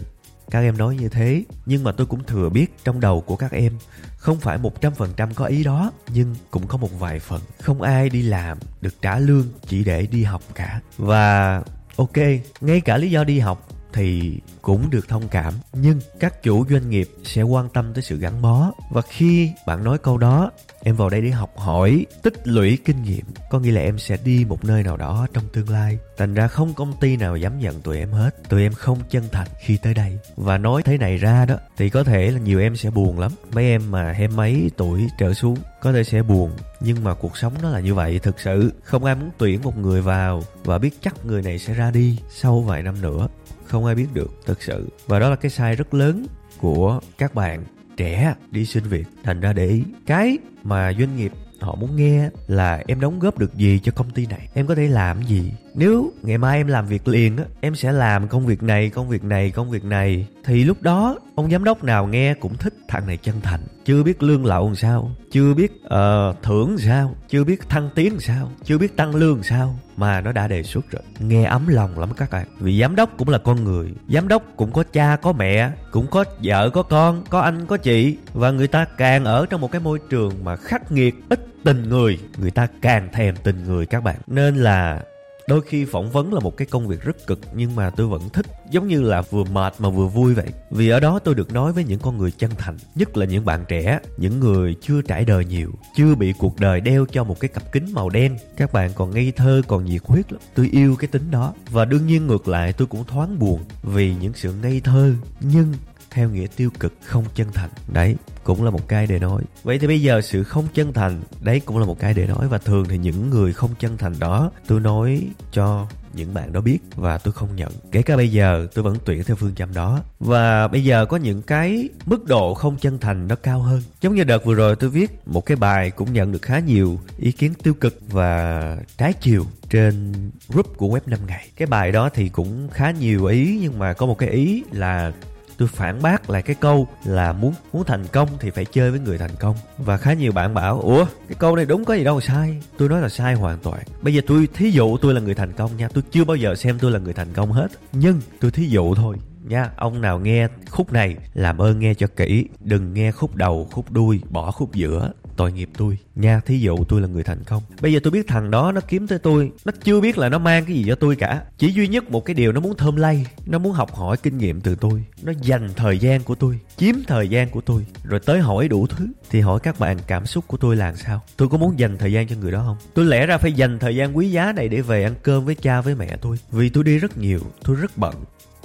Các 0.52 0.60
em 0.60 0.78
nói 0.78 0.96
như 0.96 1.10
thế, 1.10 1.44
nhưng 1.66 1.84
mà 1.84 1.92
tôi 1.92 2.08
cũng 2.08 2.24
thừa 2.24 2.50
biết 2.50 2.76
trong 2.84 3.00
đầu 3.00 3.22
của 3.22 3.36
các 3.36 3.52
em 3.52 3.74
không 4.18 4.40
phải 4.40 4.58
một 4.58 4.82
trăm 4.82 4.94
phần 4.94 5.10
trăm 5.18 5.34
có 5.34 5.46
ý 5.46 5.64
đó, 5.64 5.92
nhưng 6.14 6.36
cũng 6.52 6.68
có 6.68 6.78
một 6.78 7.00
vài 7.00 7.20
phần 7.20 7.42
không 7.62 7.82
ai 7.82 8.10
đi 8.10 8.22
làm 8.22 8.58
được 8.82 9.02
trả 9.02 9.20
lương 9.20 9.46
chỉ 9.68 9.84
để 9.84 10.08
đi 10.12 10.24
học 10.24 10.42
cả. 10.56 10.82
Và 10.98 11.62
ok, 11.96 12.18
ngay 12.62 12.82
cả 12.82 12.98
lý 12.98 13.12
do 13.12 13.24
đi 13.24 13.40
học 13.40 13.75
thì 13.96 14.40
cũng 14.62 14.90
được 14.90 15.08
thông 15.08 15.28
cảm. 15.28 15.54
Nhưng 15.74 16.00
các 16.20 16.44
chủ 16.44 16.66
doanh 16.70 16.90
nghiệp 16.90 17.10
sẽ 17.24 17.42
quan 17.42 17.70
tâm 17.70 17.94
tới 17.94 18.04
sự 18.04 18.18
gắn 18.18 18.42
bó. 18.42 18.72
Và 18.92 19.02
khi 19.02 19.52
bạn 19.68 19.84
nói 19.84 19.98
câu 19.98 20.18
đó, 20.18 20.52
em 20.84 20.96
vào 20.96 21.10
đây 21.10 21.22
để 21.22 21.30
học 21.30 21.58
hỏi, 21.58 22.06
tích 22.24 22.48
lũy 22.48 22.78
kinh 22.86 23.04
nghiệm. 23.04 23.26
Có 23.50 23.60
nghĩa 23.60 23.72
là 23.72 23.82
em 23.82 24.00
sẽ 24.00 24.18
đi 24.24 24.46
một 24.46 24.66
nơi 24.66 24.84
nào 24.84 24.98
đó 24.98 25.28
trong 25.34 25.44
tương 25.54 25.70
lai. 25.70 25.98
Thành 26.18 26.34
ra 26.34 26.48
không 26.48 26.74
công 26.74 26.94
ty 27.00 27.18
nào 27.18 27.38
dám 27.38 27.60
nhận 27.60 27.82
tụi 27.82 27.98
em 27.98 28.12
hết. 28.12 28.50
Tụi 28.50 28.62
em 28.62 28.74
không 28.74 29.00
chân 29.10 29.24
thành 29.32 29.48
khi 29.60 29.78
tới 29.78 29.94
đây. 29.94 30.18
Và 30.36 30.58
nói 30.58 30.84
thế 30.84 30.98
này 30.98 31.18
ra 31.18 31.46
đó, 31.46 31.56
thì 31.78 31.90
có 31.90 32.04
thể 32.04 32.32
là 32.32 32.40
nhiều 32.40 32.60
em 32.60 32.76
sẽ 32.76 32.90
buồn 32.90 33.20
lắm. 33.20 33.32
Mấy 33.54 33.66
em 33.66 33.92
mà 33.92 34.12
hem 34.12 34.36
mấy 34.36 34.72
tuổi 34.78 35.08
trở 35.18 35.34
xuống, 35.34 35.58
có 35.82 35.94
thể 35.94 36.04
sẽ 36.04 36.24
buồn. 36.24 36.52
Nhưng 36.80 37.04
mà 37.04 37.14
cuộc 37.14 37.38
sống 37.38 37.54
nó 37.62 37.70
là 37.70 37.80
như 37.80 37.94
vậy, 37.94 38.20
thực 38.20 38.40
sự 38.40 38.74
không 38.84 39.06
ai 39.06 39.16
muốn 39.16 39.30
tuyển 39.38 39.62
một 39.64 39.78
người 39.78 40.02
vào. 40.02 40.44
Và 40.64 40.78
biết 40.78 41.02
chắc 41.02 41.26
người 41.26 41.42
này 41.42 41.60
sẽ 41.60 41.74
ra 41.74 41.92
đi 41.92 42.20
sau 42.30 42.62
vài 42.62 42.84
năm 42.84 43.02
nữa 43.02 43.28
không 43.66 43.86
ai 43.86 43.96
biết 43.96 44.08
được 44.14 44.32
thực 44.46 44.64
sự. 44.64 44.90
Và 45.08 45.20
đó 45.20 45.30
là 45.30 45.36
cái 45.36 45.52
sai 45.52 45.76
rất 45.76 45.94
lớn 45.94 46.26
của 46.58 47.00
các 47.18 47.36
bạn 47.36 47.64
trẻ 47.98 48.36
đi 48.52 48.66
xin 48.66 48.84
việc. 48.84 49.08
Thành 49.24 49.40
ra 49.40 49.54
để 49.54 49.68
ý, 49.68 49.84
cái 50.06 50.38
mà 50.64 50.94
doanh 51.00 51.16
nghiệp 51.16 51.32
họ 51.60 51.76
muốn 51.76 51.96
nghe 51.96 52.30
là 52.48 52.84
em 52.88 53.00
đóng 53.00 53.20
góp 53.20 53.38
được 53.38 53.56
gì 53.56 53.80
cho 53.84 53.92
công 53.92 54.10
ty 54.10 54.26
này? 54.26 54.50
Em 54.54 54.68
có 54.68 54.76
thể 54.76 54.88
làm 54.88 55.24
gì? 55.24 55.52
Nếu 55.76 56.12
ngày 56.22 56.38
mai 56.38 56.58
em 56.58 56.68
làm 56.68 56.88
việc 56.88 57.08
liền 57.08 57.38
á 57.38 57.44
em 57.62 57.76
sẽ 57.76 57.92
làm 57.92 58.28
công 58.28 58.46
việc 58.46 58.64
này 58.64 58.90
công 58.90 59.10
việc 59.10 59.24
này 59.24 59.52
công 59.52 59.70
việc 59.70 59.84
này. 59.84 60.28
Thì 60.44 60.64
lúc 60.64 60.82
đó 60.82 61.18
ông 61.36 61.52
giám 61.52 61.64
đốc 61.64 61.84
nào 61.84 62.08
nghe 62.08 62.34
cũng 62.34 62.58
thích 62.58 62.74
thằng 62.88 63.08
này 63.08 63.18
chân 63.18 63.42
thành. 63.42 63.60
Chưa 63.86 64.04
biết 64.04 64.24
lương 64.24 64.46
lậu 64.46 64.66
làm 64.66 64.76
sao 64.76 65.12
chưa 65.32 65.54
biết 65.54 65.72
uh, 65.86 66.44
thưởng 66.44 66.78
sao 66.78 67.16
chưa 67.30 67.44
biết 67.44 67.70
thăng 67.70 67.90
tiến 67.96 68.20
sao 68.20 68.52
chưa 68.64 68.78
biết 68.78 68.98
tăng 68.98 69.16
lương 69.16 69.44
sao. 69.44 69.80
Mà 69.98 70.22
nó 70.22 70.32
đã 70.32 70.48
đề 70.48 70.64
xuất 70.64 70.92
rồi. 70.92 71.02
Nghe 71.20 71.44
ấm 71.44 71.68
lòng 71.68 72.00
lắm 72.00 72.10
các 72.18 72.32
bạn. 72.32 72.48
Vì 72.60 72.82
giám 72.82 72.96
đốc 72.96 73.18
cũng 73.18 73.30
là 73.30 73.38
con 73.38 73.64
người 73.64 73.92
giám 74.10 74.28
đốc 74.28 74.44
cũng 74.56 74.72
có 74.72 74.84
cha 74.84 75.16
có 75.16 75.32
mẹ 75.32 75.72
cũng 75.92 76.08
có 76.08 76.24
vợ 76.44 76.70
có 76.70 76.84
con 76.84 77.24
có 77.30 77.40
anh 77.40 77.66
có 77.66 77.78
chị. 77.78 78.18
Và 78.34 78.52
người 78.52 78.68
ta 78.68 78.86
càng 78.98 79.26
ở 79.26 79.46
trong 79.46 79.62
một 79.62 79.72
cái 79.72 79.82
môi 79.82 80.00
trường 80.10 80.44
mà 80.44 80.56
khắc 80.56 80.92
nghiệt 80.92 81.16
ít 81.30 81.48
tình 81.64 81.90
người 81.90 82.20
người 82.38 82.52
ta 82.52 82.68
càng 82.82 83.10
thèm 83.14 83.36
tình 83.44 83.64
người 83.64 83.86
các 83.86 84.04
bạn. 84.04 84.16
Nên 84.28 84.56
là 84.56 85.02
đôi 85.48 85.62
khi 85.62 85.86
phỏng 85.86 86.12
vấn 86.12 86.34
là 86.34 86.40
một 86.40 86.58
cái 86.58 86.68
công 86.72 86.88
việc 86.88 87.02
rất 87.02 87.28
cực, 87.28 87.40
nhưng 87.56 87.76
mà 87.76 87.90
tôi 87.90 88.08
vẫn 88.08 88.30
thích, 88.34 88.46
giống 88.72 88.88
như 88.88 89.02
là 89.02 89.22
vừa 89.22 89.44
mệt 89.44 89.74
mà 89.80 89.90
vừa 89.90 90.08
vui 90.08 90.34
vậy. 90.34 90.48
Vì 90.72 90.90
ở 90.90 91.00
đó 91.00 91.20
tôi 91.20 91.36
được 91.36 91.54
nói 91.54 91.74
với 91.74 91.84
những 91.84 92.00
con 92.00 92.18
người 92.18 92.32
chân 92.32 92.52
thành, 92.58 92.78
nhất 92.96 93.18
là 93.18 93.26
những 93.26 93.46
bạn 93.46 93.66
trẻ, 93.68 94.00
những 94.18 94.40
người 94.40 94.76
chưa 94.82 95.02
trải 95.02 95.26
đời 95.26 95.46
nhiều, 95.46 95.72
chưa 95.96 96.16
bị 96.16 96.34
cuộc 96.40 96.60
đời 96.60 96.82
đeo 96.82 97.06
cho 97.12 97.24
một 97.24 97.40
cái 97.40 97.50
cặp 97.50 97.72
kính 97.72 97.94
màu 97.94 98.10
đen. 98.10 98.38
Các 98.58 98.74
bạn 98.74 98.92
còn 98.96 99.12
ngây 99.12 99.34
thơ, 99.36 99.62
còn 99.68 99.86
nhiệt 99.86 100.02
huyết 100.06 100.32
lắm. 100.32 100.42
Tôi 100.56 100.70
yêu 100.72 100.96
cái 100.96 101.08
tính 101.08 101.32
đó. 101.32 101.54
Và 101.72 101.86
đương 101.86 102.08
nhiên 102.08 102.28
ngược 102.28 102.48
lại, 102.48 102.74
tôi 102.74 102.88
cũng 102.88 103.04
thoáng 103.04 103.40
buồn 103.40 103.60
vì 103.84 104.16
những 104.22 104.34
sự 104.34 104.54
ngây 104.62 104.82
thơ, 104.84 105.14
nhưng 105.40 105.74
theo 106.16 106.30
nghĩa 106.30 106.48
tiêu 106.56 106.70
cực 106.80 106.94
không 107.04 107.26
chân 107.36 107.48
thành. 107.54 107.70
Đấy, 107.94 108.16
cũng 108.44 108.64
là 108.64 108.72
một 108.72 108.88
cái 108.88 109.08
để 109.08 109.20
nói. 109.20 109.42
Vậy 109.64 109.80
thì 109.80 109.88
bây 109.88 110.02
giờ 110.02 110.22
sự 110.22 110.44
không 110.44 110.68
chân 110.74 110.94
thành, 110.94 111.22
đấy 111.40 111.62
cũng 111.66 111.78
là 111.78 111.86
một 111.86 112.00
cái 112.00 112.14
để 112.14 112.28
nói. 112.28 112.48
Và 112.48 112.58
thường 112.58 112.86
thì 112.90 112.98
những 112.98 113.30
người 113.30 113.54
không 113.54 113.72
chân 113.80 113.98
thành 113.98 114.14
đó, 114.20 114.52
tôi 114.68 114.80
nói 114.80 115.28
cho 115.52 115.88
những 116.14 116.34
bạn 116.34 116.54
đó 116.54 116.62
biết 116.62 116.80
và 116.96 117.18
tôi 117.18 117.34
không 117.34 117.56
nhận. 117.56 117.72
Kể 117.92 118.02
cả 118.02 118.18
bây 118.18 118.32
giờ, 118.32 118.68
tôi 118.74 118.84
vẫn 118.84 118.98
tuyển 119.06 119.24
theo 119.24 119.36
phương 119.36 119.56
châm 119.56 119.74
đó. 119.74 120.02
Và 120.20 120.68
bây 120.68 120.84
giờ 120.84 121.06
có 121.06 121.18
những 121.18 121.42
cái 121.42 121.90
mức 122.06 122.26
độ 122.26 122.54
không 122.54 122.78
chân 122.78 123.00
thành 123.00 123.28
nó 123.28 123.36
cao 123.36 123.60
hơn. 123.60 123.82
Giống 124.02 124.16
như 124.16 124.24
đợt 124.24 124.46
vừa 124.46 124.54
rồi 124.54 124.76
tôi 124.76 124.90
viết 124.90 125.12
một 125.26 125.46
cái 125.46 125.58
bài 125.58 125.92
cũng 125.92 126.14
nhận 126.14 126.32
được 126.32 126.42
khá 126.42 126.60
nhiều 126.60 127.00
ý 127.18 127.32
kiến 127.32 127.54
tiêu 127.64 127.74
cực 127.74 128.00
và 128.10 128.78
trái 128.98 129.14
chiều 129.14 129.46
trên 129.70 130.14
group 130.50 130.78
của 130.78 130.88
web 130.88 131.00
5 131.06 131.20
ngày. 131.28 131.48
Cái 131.56 131.66
bài 131.66 131.92
đó 131.92 132.10
thì 132.14 132.30
cũng 132.30 132.70
khá 132.72 132.92
nhiều 132.92 133.26
ý, 133.26 133.60
nhưng 133.62 133.80
mà 133.80 133.94
có 133.94 134.06
một 134.06 134.18
cái 134.18 134.30
ý 134.30 134.64
là 134.72 135.12
tôi 135.58 135.68
phản 135.68 136.02
bác 136.02 136.30
lại 136.30 136.42
cái 136.42 136.56
câu 136.60 136.88
là 137.06 137.34
muốn 137.34 137.54
muốn 137.74 137.84
thành 137.84 138.06
công 138.12 138.30
thì 138.40 138.50
phải 138.50 138.66
chơi 138.66 138.92
với 138.92 139.00
người 139.00 139.18
thành 139.18 139.36
công. 139.40 139.56
Và 139.78 139.98
khá 139.98 140.14
nhiều 140.14 140.32
bạn 140.32 140.54
bảo, 140.54 140.82
ủa, 140.82 141.06
cái 141.28 141.36
câu 141.40 141.56
này 141.56 141.66
đúng 141.66 141.86
có 141.86 141.94
gì 141.94 142.04
đâu, 142.04 142.22
sai. 142.22 142.62
Tôi 142.78 142.90
nói 142.90 143.02
là 143.02 143.10
sai 143.10 143.34
hoàn 143.34 143.60
toàn. 143.60 143.84
Bây 144.02 144.14
giờ 144.14 144.22
tôi 144.28 144.48
thí 144.54 144.70
dụ 144.70 144.98
tôi 144.98 145.14
là 145.14 145.22
người 145.22 145.36
thành 145.36 145.54
công 145.54 145.78
nha. 145.78 145.88
Tôi 145.94 146.04
chưa 146.12 146.24
bao 146.24 146.38
giờ 146.38 146.56
xem 146.56 146.80
tôi 146.80 146.92
là 146.92 147.00
người 147.00 147.14
thành 147.14 147.34
công 147.34 147.52
hết. 147.52 147.68
Nhưng 147.92 148.22
tôi 148.40 148.52
thí 148.52 148.68
dụ 148.68 148.96
thôi 148.96 149.18
nha. 149.44 149.70
Ông 149.78 150.02
nào 150.02 150.20
nghe 150.20 150.48
khúc 150.70 150.94
này 150.94 151.16
làm 151.34 151.58
ơn 151.58 151.80
nghe 151.80 151.94
cho 151.94 152.08
kỹ. 152.16 152.46
Đừng 152.60 152.94
nghe 152.94 153.12
khúc 153.12 153.36
đầu, 153.36 153.68
khúc 153.72 153.92
đuôi, 153.92 154.22
bỏ 154.30 154.52
khúc 154.52 154.74
giữa 154.74 155.12
tội 155.36 155.52
nghiệp 155.52 155.70
tôi. 155.78 155.98
Nha, 156.16 156.42
thí 156.46 156.60
dụ 156.60 156.78
tôi 156.84 157.02
là 157.02 157.08
người 157.08 157.24
thành 157.24 157.44
công. 157.44 157.64
Bây 157.82 157.94
giờ 157.94 158.00
tôi 158.04 158.12
biết 158.12 158.28
thằng 158.28 158.52
đó 158.52 158.72
nó 158.72 158.82
kiếm 158.88 159.08
tới 159.08 159.20
tôi. 159.20 159.52
Nó 159.66 159.72
chưa 159.84 160.02
biết 160.02 160.18
là 160.18 160.30
nó 160.30 160.38
mang 160.40 160.66
cái 160.66 160.76
gì 160.76 160.84
cho 160.88 160.96
tôi 160.96 161.16
cả. 161.16 161.44
Chỉ 161.58 161.72
duy 161.72 161.88
nhất 161.88 162.12
một 162.12 162.26
cái 162.26 162.34
điều 162.34 162.52
nó 162.52 162.62
muốn 162.62 162.78
thơm 162.78 162.96
lay 162.96 163.26
nó 163.46 163.60
muốn 163.60 163.74
học 163.74 163.96
hỏi 163.96 164.18
kinh 164.18 164.38
nghiệm 164.38 164.62
từ 164.62 164.76
tôi. 164.76 165.04
Nó 165.24 165.32
dành 165.42 165.70
thời 165.76 165.98
gian 165.98 166.24
của 166.24 166.36
tôi, 166.36 166.60
chiếm 166.78 166.96
thời 167.08 167.28
gian 167.28 167.50
của 167.50 167.62
tôi, 167.62 167.86
rồi 168.04 168.20
tới 168.20 168.40
hỏi 168.40 168.68
đủ 168.68 168.88
thứ. 168.88 169.08
Thì 169.30 169.42
hỏi 169.42 169.60
các 169.64 169.80
bạn 169.80 169.98
cảm 170.08 170.26
xúc 170.26 170.48
của 170.48 170.58
tôi 170.58 170.76
là 170.76 170.94
sao? 170.96 171.22
Tôi 171.38 171.50
có 171.50 171.58
muốn 171.58 171.80
dành 171.80 171.98
thời 171.98 172.12
gian 172.12 172.28
cho 172.28 172.36
người 172.36 172.52
đó 172.52 172.64
không? 172.66 172.78
Tôi 172.94 173.06
lẽ 173.06 173.26
ra 173.26 173.38
phải 173.38 173.54
dành 173.54 173.80
thời 173.80 173.96
gian 173.96 174.18
quý 174.18 174.32
giá 174.32 174.52
này 174.52 174.68
để 174.68 174.82
về 174.82 175.04
ăn 175.04 175.16
cơm 175.24 175.46
với 175.46 175.56
cha 175.56 175.82
với 175.82 175.96
mẹ 175.96 176.18
tôi. 176.22 176.38
Vì 176.52 176.70
tôi 176.70 176.84
đi 176.84 176.98
rất 176.98 177.18
nhiều, 177.18 177.40
tôi 177.64 177.76
rất 177.76 177.98
bận 177.98 178.16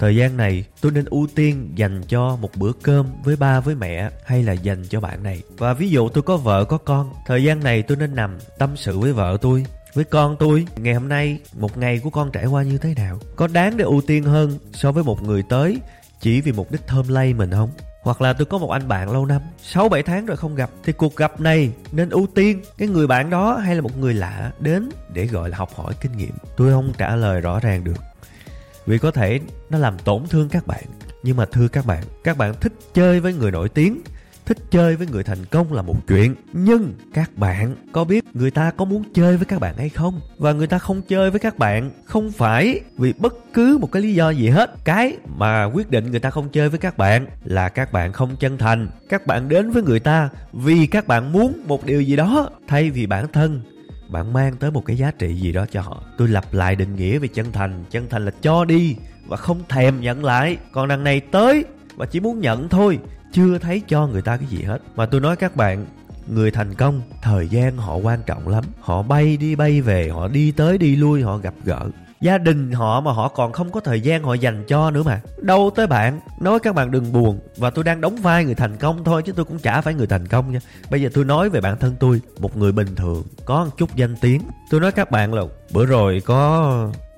thời 0.01 0.15
gian 0.15 0.37
này, 0.37 0.65
tôi 0.81 0.91
nên 0.91 1.05
ưu 1.05 1.27
tiên 1.35 1.71
dành 1.75 2.01
cho 2.07 2.35
một 2.35 2.49
bữa 2.55 2.71
cơm 2.83 3.07
với 3.23 3.35
ba 3.35 3.59
với 3.59 3.75
mẹ 3.75 4.09
hay 4.25 4.43
là 4.43 4.53
dành 4.53 4.83
cho 4.89 4.99
bạn 4.99 5.23
này. 5.23 5.41
Và 5.57 5.73
ví 5.73 5.89
dụ 5.89 6.09
tôi 6.09 6.23
có 6.23 6.37
vợ, 6.37 6.65
có 6.65 6.77
con, 6.77 7.13
thời 7.25 7.43
gian 7.43 7.63
này 7.63 7.81
tôi 7.81 7.97
nên 7.97 8.15
nằm 8.15 8.37
tâm 8.57 8.77
sự 8.77 8.99
với 8.99 9.13
vợ 9.13 9.37
tôi, 9.41 9.65
với 9.93 10.03
con 10.03 10.35
tôi. 10.39 10.65
Ngày 10.75 10.93
hôm 10.93 11.09
nay, 11.09 11.39
một 11.59 11.77
ngày 11.77 11.99
của 11.99 12.09
con 12.09 12.31
trải 12.31 12.45
qua 12.45 12.63
như 12.63 12.77
thế 12.77 12.93
nào? 12.97 13.19
Có 13.35 13.47
đáng 13.47 13.77
để 13.77 13.83
ưu 13.83 14.01
tiên 14.01 14.23
hơn 14.23 14.57
so 14.73 14.91
với 14.91 15.03
một 15.03 15.23
người 15.23 15.43
tới 15.49 15.77
chỉ 16.21 16.41
vì 16.41 16.51
mục 16.51 16.71
đích 16.71 16.87
thơm 16.87 17.07
lây 17.07 17.33
mình 17.33 17.51
không? 17.51 17.69
Hoặc 18.03 18.21
là 18.21 18.33
tôi 18.33 18.45
có 18.45 18.57
một 18.57 18.71
anh 18.71 18.87
bạn 18.87 19.11
lâu 19.11 19.25
năm, 19.25 19.41
sáu 19.63 19.89
bảy 19.89 20.03
tháng 20.03 20.25
rồi 20.25 20.37
không 20.37 20.55
gặp. 20.55 20.69
Thì 20.83 20.93
cuộc 20.93 21.15
gặp 21.15 21.41
này 21.41 21.71
nên 21.91 22.09
ưu 22.09 22.27
tiên 22.35 22.61
cái 22.77 22.87
người 22.87 23.07
bạn 23.07 23.29
đó 23.29 23.57
hay 23.57 23.75
là 23.75 23.81
một 23.81 23.97
người 23.97 24.13
lạ 24.13 24.51
đến 24.59 24.89
để 25.13 25.25
gọi 25.25 25.49
là 25.49 25.57
học 25.57 25.69
hỏi 25.75 25.93
kinh 26.01 26.17
nghiệm? 26.17 26.33
Tôi 26.57 26.71
không 26.71 26.93
trả 26.97 27.15
lời 27.15 27.41
rõ 27.41 27.59
ràng 27.59 27.83
được 27.83 27.97
vì 28.85 28.97
có 28.97 29.11
thể 29.11 29.39
nó 29.69 29.77
làm 29.77 29.97
tổn 29.99 30.23
thương 30.29 30.49
các 30.49 30.67
bạn. 30.67 30.83
Nhưng 31.23 31.37
mà 31.37 31.45
thưa 31.45 31.67
các 31.67 31.85
bạn 31.85 32.03
các 32.23 32.37
bạn 32.37 32.53
thích 32.61 32.73
chơi 32.93 33.19
với 33.19 33.33
người 33.33 33.51
nổi 33.51 33.69
tiếng, 33.69 34.01
thích 34.45 34.57
chơi 34.71 34.95
với 34.95 35.07
người 35.07 35.23
thành 35.23 35.45
công 35.45 35.73
là 35.73 35.81
một 35.81 35.95
chuyện. 36.07 36.35
Nhưng 36.53 36.93
các 37.13 37.31
bạn 37.37 37.75
có 37.91 38.03
biết 38.03 38.23
người 38.33 38.51
ta 38.51 38.71
có 38.71 38.85
muốn 38.85 39.03
chơi 39.13 39.37
với 39.37 39.45
các 39.45 39.59
bạn 39.59 39.77
hay 39.77 39.89
không? 39.89 40.19
Và 40.37 40.53
người 40.53 40.67
ta 40.67 40.77
không 40.77 41.01
chơi 41.01 41.31
với 41.31 41.39
các 41.39 41.57
bạn 41.57 41.91
không 42.05 42.31
phải 42.31 42.79
vì 42.97 43.13
bất 43.17 43.53
cứ 43.53 43.77
một 43.81 43.91
cái 43.91 44.01
lý 44.01 44.13
do 44.13 44.29
gì 44.29 44.49
hết. 44.49 44.71
Cái 44.83 45.17
mà 45.37 45.63
quyết 45.63 45.91
định 45.91 46.11
người 46.11 46.19
ta 46.19 46.29
không 46.29 46.49
chơi 46.49 46.69
với 46.69 46.79
các 46.79 46.97
bạn 46.97 47.25
là 47.43 47.69
các 47.69 47.91
bạn 47.91 48.13
không 48.13 48.35
chân 48.39 48.57
thành. 48.57 48.87
Các 49.09 49.27
bạn 49.27 49.49
đến 49.49 49.71
với 49.71 49.83
người 49.83 49.99
ta 49.99 50.29
vì 50.53 50.87
các 50.87 51.07
bạn 51.07 51.31
muốn 51.31 51.63
một 51.67 51.85
điều 51.85 52.01
gì 52.01 52.15
đó 52.15 52.49
thay 52.67 52.89
vì 52.89 53.05
bản 53.05 53.27
thân 53.33 53.61
bạn 54.11 54.33
mang 54.33 54.55
tới 54.55 54.71
một 54.71 54.85
cái 54.85 54.97
giá 54.97 55.11
trị 55.11 55.35
gì 55.35 55.51
đó 55.51 55.65
cho 55.71 55.81
họ. 55.81 56.03
Tôi 56.17 56.27
lặp 56.27 56.53
lại 56.53 56.75
định 56.75 56.95
nghĩa 56.95 57.19
về 57.19 57.27
chân 57.27 57.51
thành. 57.51 57.83
Chân 57.91 58.07
thành 58.09 58.25
là 58.25 58.31
cho 58.41 58.65
đi 58.65 58.95
và 59.27 59.37
không 59.37 59.61
thèm 59.69 60.01
nhận 60.01 60.25
lại. 60.25 60.57
Còn 60.71 60.87
đằng 60.87 61.03
này 61.03 61.19
tới 61.19 61.65
và 61.95 62.05
chỉ 62.05 62.19
muốn 62.19 62.39
nhận 62.39 62.69
thôi, 62.69 62.99
chưa 63.33 63.57
thấy 63.57 63.81
cho 63.87 64.07
người 64.07 64.21
ta 64.21 64.37
cái 64.37 64.47
gì 64.47 64.63
hết. 64.63 64.79
Mà 64.95 65.05
tôi 65.05 65.21
nói 65.21 65.35
các 65.35 65.55
bạn, 65.55 65.85
người 66.27 66.51
thành 66.51 66.73
công, 66.73 67.01
thời 67.21 67.47
gian 67.47 67.77
họ 67.77 67.95
quan 67.95 68.19
trọng 68.25 68.47
lắm. 68.47 68.63
Họ 68.79 69.03
bay 69.03 69.37
đi 69.37 69.55
bay 69.55 69.81
về, 69.81 70.09
họ 70.09 70.27
đi 70.27 70.51
tới 70.51 70.77
đi 70.77 70.95
lui, 70.95 71.21
họ 71.21 71.37
gặp 71.37 71.53
gỡ 71.63 71.89
gia 72.21 72.37
đình 72.37 72.71
họ 72.71 73.01
mà 73.01 73.11
họ 73.11 73.27
còn 73.27 73.51
không 73.51 73.71
có 73.71 73.79
thời 73.79 74.01
gian 74.01 74.23
họ 74.23 74.33
dành 74.33 74.63
cho 74.67 74.91
nữa 74.91 75.03
mà. 75.03 75.21
Đâu 75.37 75.71
tới 75.75 75.87
bạn, 75.87 76.19
nói 76.39 76.59
các 76.59 76.75
bạn 76.75 76.91
đừng 76.91 77.13
buồn. 77.13 77.39
Và 77.57 77.69
tôi 77.69 77.83
đang 77.83 78.01
đóng 78.01 78.15
vai 78.15 78.45
người 78.45 78.55
thành 78.55 78.77
công 78.77 79.03
thôi, 79.03 79.23
chứ 79.25 79.31
tôi 79.31 79.45
cũng 79.45 79.59
chả 79.59 79.81
phải 79.81 79.93
người 79.93 80.07
thành 80.07 80.27
công 80.27 80.51
nha. 80.51 80.59
Bây 80.91 81.01
giờ 81.01 81.09
tôi 81.13 81.25
nói 81.25 81.49
về 81.49 81.61
bản 81.61 81.77
thân 81.79 81.95
tôi, 81.99 82.21
một 82.39 82.57
người 82.57 82.71
bình 82.71 82.95
thường, 82.95 83.23
có 83.45 83.65
một 83.65 83.71
chút 83.77 83.95
danh 83.95 84.15
tiếng. 84.21 84.41
Tôi 84.69 84.79
nói 84.79 84.91
các 84.91 85.11
bạn 85.11 85.33
là, 85.33 85.41
bữa 85.73 85.85
rồi 85.85 86.21
có 86.25 86.71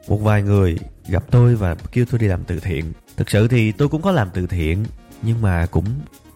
một 0.07 0.17
vài 0.17 0.43
người 0.43 0.77
gặp 1.07 1.23
tôi 1.31 1.55
và 1.55 1.75
kêu 1.91 2.05
tôi 2.11 2.19
đi 2.19 2.27
làm 2.27 2.43
từ 2.43 2.59
thiện. 2.59 2.93
Thực 3.17 3.29
sự 3.29 3.47
thì 3.47 3.71
tôi 3.71 3.87
cũng 3.87 4.01
có 4.01 4.11
làm 4.11 4.29
từ 4.33 4.47
thiện, 4.47 4.85
nhưng 5.21 5.41
mà 5.41 5.65
cũng 5.65 5.85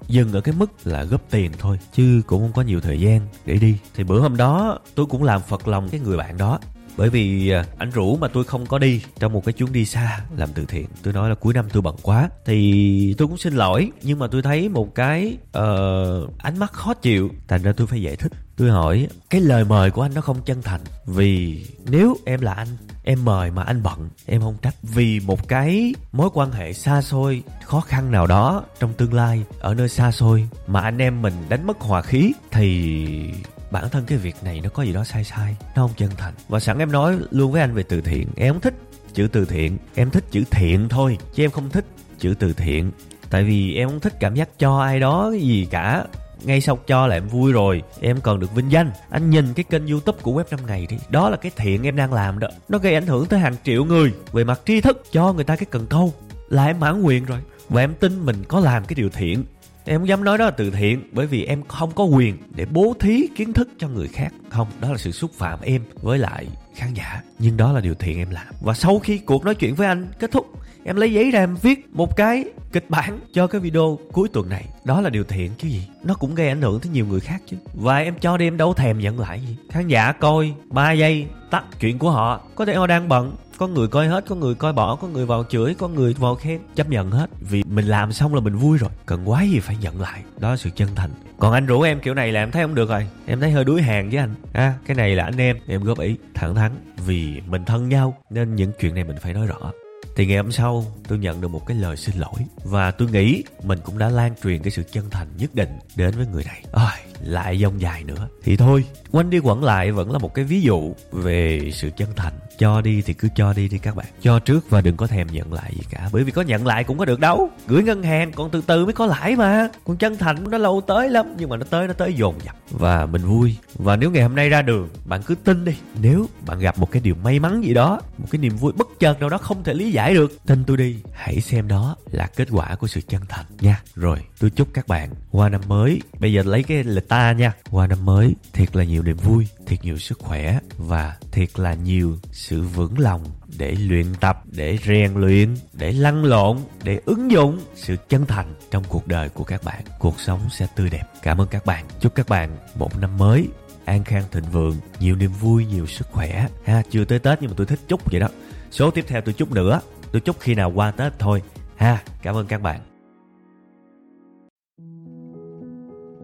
dừng 0.08 0.34
ở 0.34 0.42
cái 0.42 0.56
mức 0.58 0.72
là 0.84 1.04
góp 1.04 1.22
tiền 1.30 1.52
thôi, 1.60 1.80
chứ 1.94 2.22
cũng 2.28 2.42
không 2.42 2.54
có 2.54 2.62
nhiều 2.62 2.82
thời 2.82 3.00
gian 3.00 3.22
để 3.46 3.56
đi. 3.56 3.78
Thì 3.96 4.04
bữa 4.04 4.20
hôm 4.20 4.38
đó, 4.38 4.80
tôi 4.96 5.06
cũng 5.06 5.24
làm 5.24 5.42
phật 5.42 5.68
lòng 5.68 5.90
cái 5.90 6.00
người 6.00 6.18
bạn 6.18 6.38
đó 6.38 6.60
bởi 6.98 7.10
vì 7.10 7.51
ảnh 7.77 7.88
anh 7.88 7.94
rủ 7.94 8.18
mà 8.18 8.27
tôi 8.27 8.44
không 8.44 8.66
có 8.66 8.77
đi 8.77 9.01
trong 9.20 9.34
một 9.34 9.46
cái 9.46 9.54
chuyến 9.54 9.72
đi 9.72 9.86
xa 9.86 10.22
làm 10.38 10.50
từ 10.54 10.66
thiện 10.66 10.86
tôi 11.04 11.13
nói 11.13 11.30
là 11.30 11.36
cuối 11.36 11.54
năm 11.54 11.66
tôi 11.74 11.82
bận 11.82 11.96
quá 12.01 12.30
thì 12.46 13.16
tôi 13.18 13.27
cũng 13.27 13.38
xin 13.38 13.54
lỗi. 13.54 13.92
Nhưng 14.04 14.20
mà 14.20 14.27
tôi 14.27 14.42
thấy 14.42 14.70
một 14.70 14.96
cái 14.96 15.38
uh, 15.58 16.38
ánh 16.38 16.60
mắt 16.60 16.74
khó 16.74 16.94
chịu 16.94 17.30
thành 17.48 17.62
ra 17.62 17.72
tôi 17.77 17.88
phải 17.88 18.01
giải 18.01 18.16
thích. 18.16 18.32
Tôi 18.58 18.70
hỏi 18.70 19.08
cái 19.30 19.42
lời 19.42 19.66
mời 19.66 19.92
của 19.92 20.01
anh 20.01 20.13
nó 20.13 20.22
không 20.22 20.42
chân 20.46 20.62
thành 20.62 20.82
vì 21.06 21.66
nếu 21.89 22.18
em 22.25 22.42
là 22.42 22.54
anh 22.54 22.68
em 23.04 23.25
mời 23.25 23.51
mà 23.51 23.63
anh 23.63 23.84
bận 23.84 24.10
em 24.25 24.42
không 24.42 24.58
trách. 24.62 24.75
Vì 24.84 25.20
một 25.20 25.48
cái 25.48 25.94
mối 26.12 26.30
quan 26.34 26.51
hệ 26.51 26.74
xa 26.74 27.01
xôi 27.01 27.44
khó 27.63 27.82
khăn 27.82 28.12
nào 28.12 28.27
đó 28.27 28.63
trong 28.80 28.94
tương 28.94 29.13
lai 29.13 29.44
ở 29.60 29.74
nơi 29.74 29.89
xa 29.89 30.12
xôi 30.12 30.48
mà 30.68 30.82
anh 30.82 30.98
em 30.98 31.22
mình 31.22 31.34
đánh 31.50 31.68
mất 31.68 31.80
hòa 31.80 32.01
khí 32.01 32.34
thì 32.51 33.34
bản 33.72 33.90
thân 33.90 34.06
cái 34.06 34.18
việc 34.18 34.36
này 34.44 34.62
nó 34.64 34.70
có 34.70 34.84
gì 34.84 34.94
đó 34.94 35.04
sai 35.04 35.24
sai, 35.24 35.56
nó 35.76 35.82
không 35.82 35.92
chân 35.98 36.10
thành. 36.18 36.34
Và 36.48 36.60
sẵn 36.60 36.78
em 36.78 36.92
nói 36.92 37.18
luôn 37.32 37.52
với 37.52 37.62
anh 37.62 37.74
về 37.74 37.84
từ 37.84 38.02
thiện, 38.02 38.28
em 38.36 38.54
không 38.54 38.62
thích 38.62 38.76
chữ 39.14 39.28
từ 39.32 39.46
thiện, 39.46 39.78
em 39.96 40.10
thích 40.10 40.24
chữ 40.32 40.44
thiện 40.52 40.90
thôi, 40.90 41.18
chứ 41.34 41.44
em 41.44 41.52
không 41.52 41.70
thích 41.70 41.86
chữ 42.20 42.34
từ 42.40 42.54
thiện. 42.54 42.92
Tại 43.30 43.44
vì 43.44 43.76
em 43.76 43.90
không 43.90 44.00
thích 44.00 44.14
cảm 44.20 44.36
giác 44.36 44.50
cho 44.60 44.80
ai 44.80 45.00
đó 45.00 45.32
gì 45.40 45.68
cả. 45.72 46.06
Ngay 46.44 46.62
sau 46.62 46.80
cho 46.88 47.08
là 47.08 47.16
em 47.16 47.28
vui 47.28 47.52
rồi, 47.52 47.84
em 48.02 48.22
còn 48.22 48.40
được 48.40 48.56
vinh 48.56 48.72
danh. 48.72 48.92
Anh 49.10 49.30
nhìn 49.30 49.54
cái 49.54 49.64
kênh 49.70 49.88
youtube 49.88 50.18
của 50.22 50.32
web 50.32 50.44
5 50.52 50.60
ngày 50.68 50.88
đi, 50.90 50.98
đó 51.10 51.30
là 51.30 51.38
cái 51.38 51.52
thiện 51.56 51.84
em 51.84 51.96
đang 51.96 52.14
làm 52.14 52.40
đó. 52.40 52.48
Nó 52.70 52.78
gây 52.78 52.94
ảnh 52.94 53.08
hưởng 53.08 53.26
tới 53.26 53.40
hàng 53.40 53.56
triệu 53.64 53.86
người 53.86 54.14
về 54.32 54.44
mặt 54.44 54.62
tri 54.66 54.82
thức 54.82 55.04
cho 55.12 55.34
người 55.34 55.44
ta 55.44 55.56
cái 55.56 55.66
cần 55.72 55.88
câu. 55.88 56.14
Là 56.50 56.66
em 56.66 56.80
mãn 56.80 57.02
nguyện 57.02 57.26
rồi, 57.26 57.40
và 57.70 57.82
em 57.82 57.94
tin 57.94 58.26
mình 58.26 58.44
có 58.48 58.60
làm 58.60 58.86
cái 58.86 58.96
điều 58.96 59.10
thiện 59.10 59.44
em 59.88 60.00
không 60.00 60.08
dám 60.08 60.24
nói 60.24 60.38
đó 60.38 60.46
là 60.46 60.51
từ 60.51 60.70
thiện, 60.72 61.03
bởi 61.12 61.27
vì 61.27 61.46
em 61.46 61.63
không 61.63 61.91
có 61.91 62.03
quyền 62.03 62.38
để 62.56 62.65
bố 62.65 62.94
thí 63.00 63.27
kiến 63.36 63.53
thức 63.53 63.70
cho 63.77 63.88
người 63.88 64.08
khác. 64.08 64.34
Không, 64.50 64.67
đó 64.82 64.91
là 64.91 64.98
sự 64.98 65.12
xúc 65.12 65.32
phạm 65.34 65.60
em 65.62 65.82
với 66.01 66.20
lại 66.20 66.48
khán 66.75 66.94
giả. 66.94 67.22
Nhưng 67.39 67.58
đó 67.58 67.72
là 67.72 67.82
điều 67.82 67.96
thiện 67.96 68.17
em 68.17 68.29
làm. 68.29 68.48
Và 68.62 68.74
sau 68.74 69.00
khi 69.00 69.17
cuộc 69.17 69.46
nói 69.46 69.56
chuyện 69.56 69.75
với 69.75 69.88
anh 69.88 70.08
kết 70.20 70.32
thúc 70.32 70.48
em 70.88 70.96
lấy 70.96 71.13
giấy 71.13 71.32
ra 71.32 71.39
em 71.39 71.56
viết 71.56 71.89
một 71.91 72.15
cái 72.15 72.46
kịch 72.72 72.89
bản 72.89 73.20
cho 73.34 73.48
cái 73.48 73.62
video 73.62 74.00
cuối 74.12 74.29
tuần 74.34 74.50
này. 74.50 74.65
Đó 74.84 75.01
là 75.01 75.10
điều 75.10 75.24
thiện 75.24 75.51
chứ 75.58 75.67
gì? 75.67 75.88
Nó 76.03 76.13
cũng 76.13 76.36
gây 76.36 76.48
ảnh 76.48 76.62
hưởng 76.62 76.79
tới 76.79 76.91
nhiều 76.91 77.06
người 77.06 77.20
khác 77.20 77.41
chứ. 77.46 77.58
Và 77.74 77.98
em 77.98 78.15
cho 78.22 78.38
đi 78.38 78.48
em 78.48 78.58
đâu 78.58 78.74
thèm 78.74 79.00
nhận 79.00 79.20
lại 79.20 79.41
gì? 79.48 79.58
Khán 79.70 79.88
giả 79.88 80.12
coi 80.12 80.53
3 80.70 80.91
giây 80.91 81.27
tắt 81.51 81.63
chuyện 81.79 82.00
của 82.00 82.12
họ. 82.12 82.41
Có 82.56 82.65
thể 82.65 82.75
họ 82.75 82.88
đang 82.88 83.10
bận 83.10 83.36
có 83.58 83.67
người 83.67 83.88
coi 83.88 84.08
hết 84.08 84.25
có 84.27 84.36
người 84.36 84.56
coi 84.56 84.74
bỏ 84.74 84.96
có 84.96 85.08
người 85.08 85.25
vào 85.25 85.44
chửi 85.50 85.74
có 85.74 85.88
người 85.88 86.15
vào 86.20 86.36
khen. 86.36 86.60
Chấp 86.75 86.89
nhận 86.89 87.12
hết 87.12 87.29
vì 87.41 87.63
mình 87.63 87.86
làm 87.86 88.12
xong 88.12 88.36
là 88.36 88.41
mình 88.41 88.56
vui 88.56 88.77
rồi. 88.77 88.91
Cần 89.06 89.29
quá 89.29 89.44
gì 89.44 89.60
phải 89.60 89.77
nhận 89.82 90.01
lại? 90.01 90.24
Đó 90.39 90.50
là 90.50 90.58
sự 90.58 90.70
chân 90.75 90.89
thành. 90.96 91.12
Còn 91.39 91.53
anh 91.53 91.65
rủ 91.65 91.82
em 91.82 92.00
kiểu 92.00 92.13
này 92.13 92.32
là 92.32 92.39
em 92.39 92.51
thấy 92.51 92.63
không 92.63 92.75
được 92.75 92.89
rồi. 92.89 93.08
Em 93.25 93.39
thấy 93.39 93.51
hơi 93.51 93.63
đuối 93.63 93.82
hàng 93.82 94.10
với 94.10 94.20
anh. 94.20 94.36
À, 94.53 94.74
cái 94.86 94.96
này 94.96 95.15
là 95.15 95.24
anh 95.24 95.38
em 95.38 95.58
em 95.67 95.84
góp 95.84 96.00
ý 96.00 96.15
thẳng 96.34 96.56
thắn. 96.56 96.72
Vì 97.06 97.41
mình 97.48 97.65
thân 97.65 97.89
nhau 97.89 98.17
nên 98.29 98.56
những 98.56 98.72
chuyện 98.79 98.96
này 98.96 99.03
mình 99.03 99.17
phải 99.22 99.34
nói 99.34 99.48
rõ 99.48 99.72
thì 100.18 100.26
ngày 100.26 100.38
hôm 100.38 100.52
sau, 100.52 100.86
tôi 101.08 101.18
nhận 101.18 101.42
được 101.42 101.48
một 101.48 101.66
cái 101.66 101.78
lời 101.78 101.98
xin 101.98 102.16
lỗi. 102.16 102.40
Và 102.64 102.92
tôi 102.92 103.10
nghĩ 103.12 103.44
mình 103.64 103.80
cũng 103.84 103.98
đã 103.98 104.10
lan 104.10 104.34
truyền 104.44 104.62
cái 104.62 104.72
sự 104.72 104.84
chân 104.92 105.10
thành 105.10 105.28
nhất 105.38 105.56
định 105.56 105.80
đến 105.96 106.14
với 106.18 106.26
người 106.28 106.44
này. 106.44 106.64
Ôi, 106.72 106.92
lại 107.22 107.58
dông 107.58 107.82
dài 107.82 108.04
nữa. 108.04 108.28
Thì 108.44 108.58
thôi, 108.58 108.84
quanh 109.12 109.30
đi 109.30 109.40
quẩn 109.40 109.64
lại 109.64 109.92
vẫn 109.92 110.12
là 110.12 110.18
một 110.18 110.34
cái 110.34 110.46
ví 110.46 110.62
dụ 110.62 110.94
về 111.12 111.72
sự 111.74 111.90
chân 111.98 112.10
thành. 112.16 112.34
Cho 112.58 112.82
đi 112.82 113.02
thì 113.02 113.14
cứ 113.14 113.28
cho 113.36 113.54
đi 113.54 113.68
đi 113.68 113.78
các 113.78 113.96
bạn. 113.96 114.06
Cho 114.22 114.40
trước 114.40 114.70
và 114.70 114.82
đừng 114.82 114.98
có 114.98 115.08
thèm 115.08 115.28
nhận 115.28 115.54
lại 115.54 115.72
gì 115.76 115.84
cả. 115.90 116.10
Bởi 116.12 116.24
vì 116.24 116.32
có 116.32 116.42
nhận 116.42 116.68
lại 116.68 116.84
cũng 116.84 116.98
có 116.98 117.06
được 117.06 117.20
đâu. 117.20 117.50
Gửi 117.68 117.84
ngân 117.84 118.04
hàng 118.04 118.32
còn 118.32 118.50
từ 118.50 118.62
từ 118.68 118.86
mới 118.86 118.94
có 118.94 119.06
lãi 119.06 119.36
mà. 119.36 119.70
Còn 119.86 119.98
chân 119.98 120.18
thành 120.18 120.50
nó 120.50 120.58
lâu 120.58 120.82
tới 120.88 121.10
lắm, 121.10 121.26
nhưng 121.38 121.50
mà 121.50 121.58
nó 121.58 121.66
tới 121.70 121.88
nó 121.88 121.94
tới 121.94 122.14
dồn 122.14 122.36
dập. 122.46 122.56
Và 122.72 123.06
mình 123.06 123.22
vui. 123.22 123.56
Và 123.76 123.96
nếu 123.96 124.12
ngày 124.12 124.24
hôm 124.24 124.36
nay 124.36 124.50
ra 124.50 124.62
đường, 124.62 124.90
bạn 125.06 125.22
cứ 125.24 125.36
tin 125.36 125.66
đi. 125.66 125.76
Nếu 126.02 126.26
bạn 126.46 126.60
gặp 126.60 126.80
một 126.80 126.92
cái 126.92 127.02
điều 127.02 127.16
may 127.24 127.40
mắn 127.40 127.64
gì 127.64 127.74
đó, 127.74 128.02
một 128.18 128.28
cái 128.32 128.40
niềm 128.40 128.58
vui 128.58 128.72
bất 128.78 128.88
chợt 129.00 129.20
nào 129.20 129.30
đó 129.30 129.38
không 129.38 129.64
thể 129.64 129.74
lý 129.74 129.92
giải 129.92 130.07
được 130.14 130.46
tin 130.46 130.64
tôi 130.64 130.78
đi. 130.78 130.96
Hãy 131.14 131.42
xem 131.42 131.68
đó 131.68 131.96
là 132.12 132.28
kết 132.36 132.48
quả 132.52 132.76
của 132.76 132.88
sự 132.88 133.02
chân 133.02 133.22
thành 133.30 133.46
nha. 133.60 133.82
Rồi, 133.96 134.20
tôi 134.40 134.50
chúc 134.50 134.68
các 134.74 134.88
bạn 134.88 135.10
qua 135.32 135.50
năm 135.50 135.62
mới. 135.68 136.02
Bây 136.20 136.34
giờ 136.34 136.44
lấy 136.46 136.64
cái 136.64 136.84
lịch 136.84 137.08
ta 137.08 137.32
nha. 137.32 137.54
Qua 137.72 137.88
năm 137.88 138.06
mới, 138.06 138.36
thiệt 138.54 138.76
là 138.76 138.84
nhiều 138.84 139.04
niềm 139.04 139.18
vui, 139.18 139.48
thiệt 139.66 139.84
nhiều 139.84 139.98
sức 139.98 140.20
khỏe 140.20 140.60
và 140.78 141.18
thiệt 141.32 141.60
là 141.60 141.74
nhiều 141.74 142.18
sự 142.32 142.62
vững 142.62 143.00
lòng 143.00 143.24
để 143.58 143.72
luyện 143.72 144.06
tập, 144.20 144.44
để 144.46 144.78
rèn 144.86 145.14
luyện, 145.14 145.56
để 145.74 145.92
lăn 145.92 146.26
lộn, 146.26 146.58
để 146.84 147.00
ứng 147.06 147.32
dụng 147.32 147.60
sự 147.76 147.96
chân 148.10 148.26
thành 148.26 148.56
trong 148.72 148.84
cuộc 148.90 149.08
đời 149.08 149.30
của 149.30 149.44
các 149.44 149.64
bạn. 149.64 149.82
Cuộc 150.00 150.20
sống 150.20 150.42
sẽ 150.52 150.68
tươi 150.76 150.90
đẹp. 150.90 151.04
Cảm 151.22 151.42
ơn 151.42 151.48
các 151.48 151.66
bạn. 151.66 151.86
Chúc 152.00 152.16
các 152.16 152.30
bạn 152.30 152.58
một 152.76 153.00
năm 153.00 153.18
mới 153.18 153.48
an 153.86 154.04
khang 154.04 154.24
thịnh 154.32 154.44
vượng, 154.52 154.76
nhiều 155.00 155.16
niềm 155.16 155.32
vui, 155.32 155.66
nhiều 155.66 155.86
sức 155.86 156.08
khỏe. 156.12 156.48
Ha, 156.66 156.82
chưa 156.92 157.06
tới 157.06 157.20
tết 157.20 157.42
nhưng 157.42 157.50
mà 157.50 157.54
tôi 157.58 157.66
thích 157.68 157.80
chúc 157.88 158.12
vậy 158.12 158.20
đó. 158.20 158.28
Số 158.72 158.92
tiếp 158.92 159.06
theo 159.08 159.22
tôi 159.22 159.34
chúc 159.34 159.52
nữa 159.52 159.80
tôi 160.12 160.22
chúc 160.22 160.36
khi 160.40 160.56
nào 160.56 160.72
qua 160.76 160.92
tết 160.92 161.20
thôi. 161.20 161.42
Ha, 161.76 162.04
cảm 162.22 162.36
ơn 162.36 162.48
các 162.48 162.62
bạn. 162.62 162.82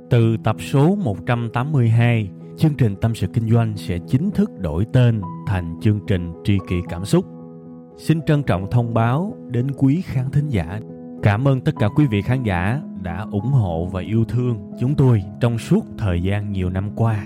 Từ 0.10 0.38
tập 0.44 0.56
số 0.60 0.96
182 0.96 2.30
chương 2.58 2.74
trình 2.74 2.96
tâm 3.02 3.16
sự 3.16 3.28
kinh 3.34 3.50
doanh 3.50 3.78
sẽ 3.78 3.98
chính 4.08 4.32
thức 4.32 4.52
đổi 4.60 4.86
tên 4.94 5.22
thành 5.48 5.76
chương 5.82 6.00
trình 6.08 6.34
tri 6.44 6.58
kỷ 6.68 6.76
cảm 6.90 7.06
xúc. 7.06 7.26
Xin 7.98 8.22
trân 8.22 8.44
trọng 8.44 8.72
thông 8.72 8.94
báo 8.94 9.38
đến 9.48 9.72
quý 9.78 10.02
khán 10.06 10.32
thính 10.32 10.50
giả. 10.50 10.80
Cảm 11.24 11.48
ơn 11.48 11.62
tất 11.62 11.72
cả 11.80 11.88
quý 11.96 12.06
vị 12.08 12.22
khán 12.22 12.44
giả 12.44 12.82
đã 13.02 13.26
ủng 13.32 13.52
hộ 13.52 13.86
và 13.86 14.02
yêu 14.02 14.26
thương 14.26 14.72
chúng 14.80 14.96
tôi 14.96 15.24
trong 15.42 15.58
suốt 15.58 15.86
thời 15.98 16.24
gian 16.24 16.52
nhiều 16.52 16.70
năm 16.70 16.90
qua 16.96 17.26